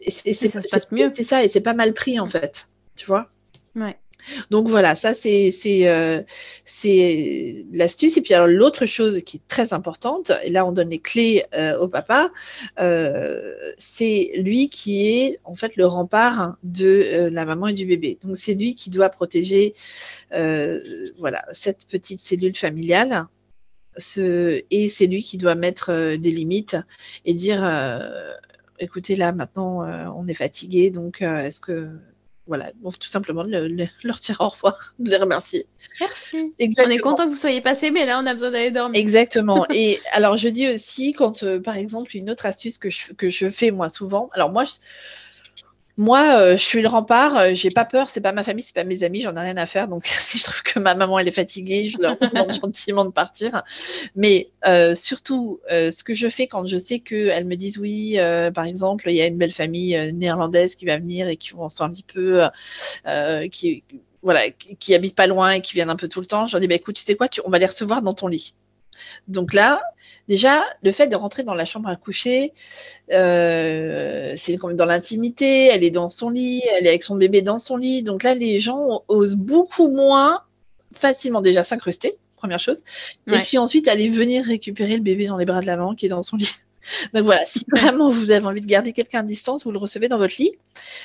[0.00, 1.10] et c'est, ça se passe mieux.
[1.12, 3.30] C'est ça, et c'est pas mal pris en fait, tu vois?
[3.76, 3.96] Ouais.
[4.50, 5.50] Donc voilà, ça c'est
[5.86, 6.22] euh,
[7.72, 8.16] l'astuce.
[8.16, 11.44] Et puis alors l'autre chose qui est très importante, et là on donne les clés
[11.54, 12.30] euh, au papa,
[12.80, 18.18] euh, c'est lui qui est en fait le rempart de la maman et du bébé.
[18.22, 19.74] Donc c'est lui qui doit protéger
[20.30, 23.26] voilà cette petite cellule familiale.
[24.16, 26.76] et c'est lui qui doit mettre des limites
[27.24, 27.60] et dire
[28.78, 29.82] écoutez là maintenant
[30.16, 31.90] on est fatigué donc est-ce que
[32.48, 33.42] voilà, tout simplement
[34.02, 35.66] leur dire au revoir, de les remercier.
[36.00, 36.52] Merci.
[36.58, 38.98] On est content que vous soyez passé, mais là, on a besoin d'aller dormir.
[38.98, 39.66] Exactement.
[39.70, 43.28] Et alors, je dis aussi, quand, euh, par exemple, une autre astuce que je, que
[43.28, 44.72] je fais moi souvent, alors moi, je,
[45.98, 48.74] moi, euh, je suis le rempart, euh, j'ai pas peur, c'est pas ma famille, c'est
[48.74, 49.88] pas mes amis, j'en ai rien à faire.
[49.88, 53.10] Donc, si je trouve que ma maman elle est fatiguée, je leur demande gentiment de
[53.10, 53.64] partir.
[54.14, 58.16] Mais euh, surtout, ce que je fais quand je sais qu'elles me disent oui,
[58.54, 61.68] par exemple, il y a une belle famille néerlandaise qui va venir et qui vont
[61.68, 62.42] se un petit peu,
[63.50, 63.82] qui
[64.22, 66.60] voilà, qui, habite pas loin et qui viennent un peu tout le temps, je leur
[66.60, 68.54] dis bah, écoute, tu sais quoi, on va les recevoir dans ton lit.
[69.26, 69.82] Donc là,
[70.28, 72.52] déjà, le fait de rentrer dans la chambre à coucher,
[73.12, 77.42] euh, c'est comme dans l'intimité, elle est dans son lit, elle est avec son bébé
[77.42, 78.02] dans son lit.
[78.02, 80.42] Donc là, les gens osent beaucoup moins
[80.94, 82.82] facilement déjà s'incruster, première chose.
[83.26, 86.06] Et puis ensuite, aller venir récupérer le bébé dans les bras de la maman qui
[86.06, 86.54] est dans son lit.
[87.14, 90.08] Donc voilà, si vraiment vous avez envie de garder quelqu'un à distance, vous le recevez
[90.08, 90.52] dans votre lit,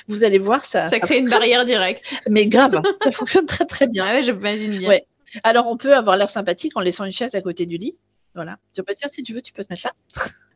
[0.08, 0.86] vous allez voir ça.
[0.86, 2.16] Ça, crée une barrière directe.
[2.28, 4.04] Mais grave, ça fonctionne très très bien.
[4.06, 5.00] Ah ouais, j'imagine bien.
[5.42, 7.98] Alors, on peut avoir l'air sympathique en laissant une chaise à côté du lit.
[8.34, 8.58] Voilà.
[8.74, 9.92] Tu peux dire si tu veux, tu peux te mettre là.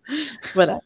[0.54, 0.80] voilà.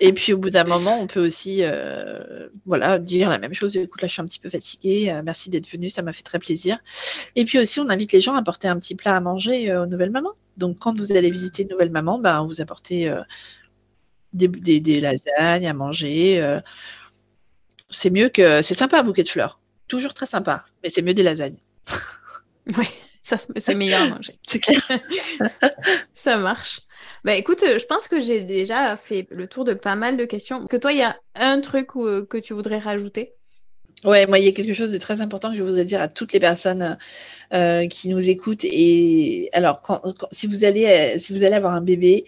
[0.00, 3.76] Et puis au bout d'un moment, on peut aussi euh, voilà, dire la même chose.
[3.76, 5.10] Écoute, là, je suis un petit peu fatiguée.
[5.10, 6.78] Euh, merci d'être venu, ça m'a fait très plaisir.
[7.34, 9.84] Et puis aussi, on invite les gens à apporter un petit plat à manger euh,
[9.84, 10.34] aux nouvelles mamans.
[10.56, 13.14] Donc, quand vous allez visiter une nouvelle maman, ben, vous apportez
[14.32, 14.48] des,
[14.80, 16.60] des, lasagnes à manger.
[17.90, 18.62] c'est mieux que.
[18.62, 19.60] C'est sympa un bouquet de fleurs.
[19.86, 21.58] Toujours très sympa, mais c'est mieux des lasagnes.
[22.78, 22.86] oui
[23.26, 24.38] Ça, c'est meilleur à manger.
[26.14, 26.82] Ça marche.
[27.24, 30.24] Bah écoute, euh, je pense que j'ai déjà fait le tour de pas mal de
[30.24, 30.64] questions.
[30.64, 33.32] Que toi, il y a un truc euh, que tu voudrais rajouter?
[34.04, 36.06] Ouais, moi, il y a quelque chose de très important que je voudrais dire à
[36.06, 36.96] toutes les personnes
[37.52, 38.64] euh, qui nous écoutent.
[38.64, 42.26] Et alors, quand, si, vous allez, si vous allez avoir un bébé,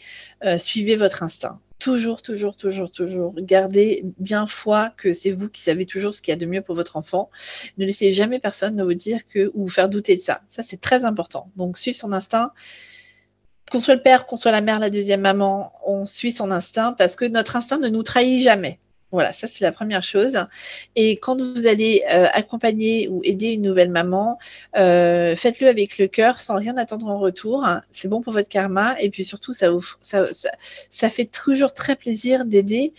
[0.59, 1.61] suivez votre instinct.
[1.79, 3.35] Toujours, toujours, toujours, toujours.
[3.39, 6.63] Gardez bien foi que c'est vous qui savez toujours ce qu'il y a de mieux
[6.63, 7.31] pour votre enfant.
[7.77, 10.41] Ne laissez jamais personne ne vous dire que ou vous faire douter de ça.
[10.49, 11.53] Ça, c'est très important.
[11.57, 12.53] Donc, suivez son instinct
[13.71, 16.95] qu'on soit le père, qu'on soit la mère, la deuxième maman, on suit son instinct
[16.97, 18.81] parce que notre instinct ne nous trahit jamais.
[19.11, 20.39] Voilà, ça c'est la première chose.
[20.95, 24.39] Et quand vous allez euh, accompagner ou aider une nouvelle maman,
[24.77, 27.67] euh, faites-le avec le cœur, sans rien attendre en retour.
[27.91, 29.01] C'est bon pour votre karma.
[29.01, 29.71] Et puis surtout, ça,
[31.09, 32.93] fait toujours très plaisir d'aider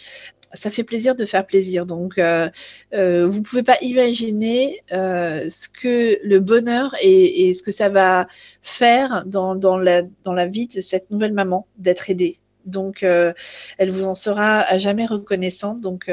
[0.54, 1.86] ça fait plaisir de faire plaisir.
[1.86, 2.50] Donc, euh,
[2.92, 8.28] vous ne pouvez pas imaginer ce que le bonheur et, ce que ça va
[8.64, 12.40] faire dans la vie de cette nouvelle maman d'être aidée.
[12.70, 15.82] Donc, elle vous en sera à jamais reconnaissante.
[15.82, 16.10] Donc,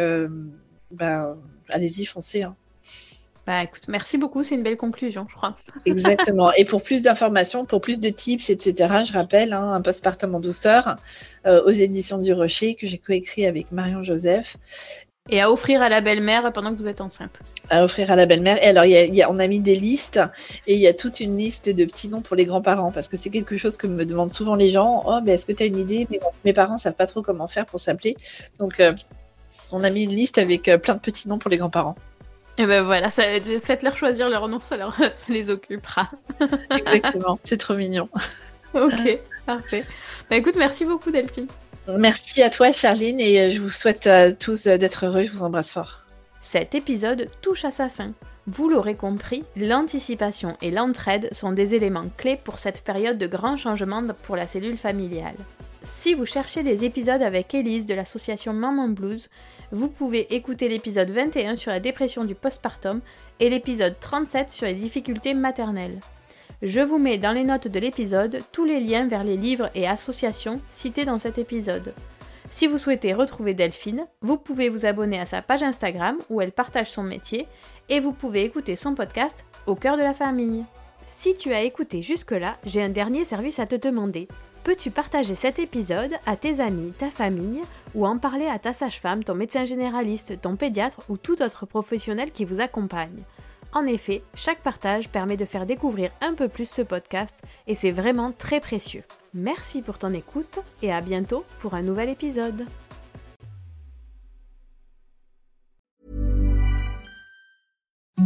[0.91, 1.37] bah,
[1.71, 2.43] allez-y, foncez.
[2.43, 2.57] Hein.
[3.47, 5.57] Bah écoute, merci beaucoup, c'est une belle conclusion, je crois.
[5.87, 6.51] Exactement.
[6.55, 10.41] Et pour plus d'informations, pour plus de tips, etc., je rappelle hein, un postpartum en
[10.41, 10.97] douceur
[11.47, 14.57] euh, aux éditions du Rocher que j'ai coécrit avec Marion Joseph.
[15.29, 17.41] Et à offrir à la belle-mère pendant que vous êtes enceinte.
[17.69, 18.63] À offrir à la belle-mère.
[18.63, 20.21] Et alors, y a, on a mis des listes
[20.67, 23.17] et il y a toute une liste de petits noms pour les grands-parents parce que
[23.17, 25.03] c'est quelque chose que me demandent souvent les gens.
[25.07, 26.07] Oh, mais est-ce que tu as une idée?
[26.11, 28.17] Mes, mes, parents savent pas trop comment faire pour s'appeler.
[28.59, 28.93] Donc, euh,
[29.73, 31.97] on a mis une liste avec euh, plein de petits noms pour les grands-parents.
[32.59, 33.25] Et ben voilà, ça,
[33.63, 36.11] faites-leur choisir leur nom, ça, leur, ça les occupera.
[36.71, 38.09] Exactement, c'est trop mignon.
[38.75, 39.85] ok, parfait.
[40.31, 41.49] Bah écoute, merci beaucoup Delphine.
[41.89, 45.31] Merci à toi Charline et euh, je vous souhaite à tous euh, d'être heureux, je
[45.31, 46.01] vous embrasse fort.
[46.41, 48.13] Cet épisode touche à sa fin.
[48.49, 53.57] Vous l'aurez compris, l'anticipation et l'entraide sont des éléments clés pour cette période de grands
[53.57, 55.37] changements pour la cellule familiale.
[55.85, 59.29] Si vous cherchez les épisodes avec Elise de l'association Maman Blues,
[59.71, 63.01] vous pouvez écouter l'épisode 21 sur la dépression du postpartum
[63.39, 66.01] et l'épisode 37 sur les difficultés maternelles.
[66.63, 69.87] Je vous mets dans les notes de l'épisode tous les liens vers les livres et
[69.87, 71.93] associations cités dans cet épisode.
[72.49, 76.53] Si vous souhaitez retrouver Delphine, vous pouvez vous abonner à sa page Instagram où elle
[76.53, 77.47] partage son métier
[77.91, 80.65] et vous pouvez écouter son podcast Au cœur de la famille.
[81.03, 84.27] Si tu as écouté jusque-là, j'ai un dernier service à te demander.
[84.65, 87.63] Peux-tu partager cet épisode à tes amis, ta famille,
[87.95, 92.31] ou en parler à ta sage-femme, ton médecin généraliste, ton pédiatre ou tout autre professionnel
[92.33, 93.23] qui vous accompagne?
[93.77, 97.91] En effet, chaque partage permet de faire découvrir un peu plus ce podcast et c'est
[97.91, 99.03] vraiment très précieux.
[99.35, 102.65] Merci pour ton écoute et à bientôt pour un nouvel épisode.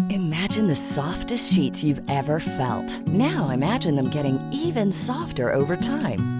[0.08, 3.04] Imagine the softest sheets you've ever felt.
[3.08, 6.39] Now imagine them getting even softer over time.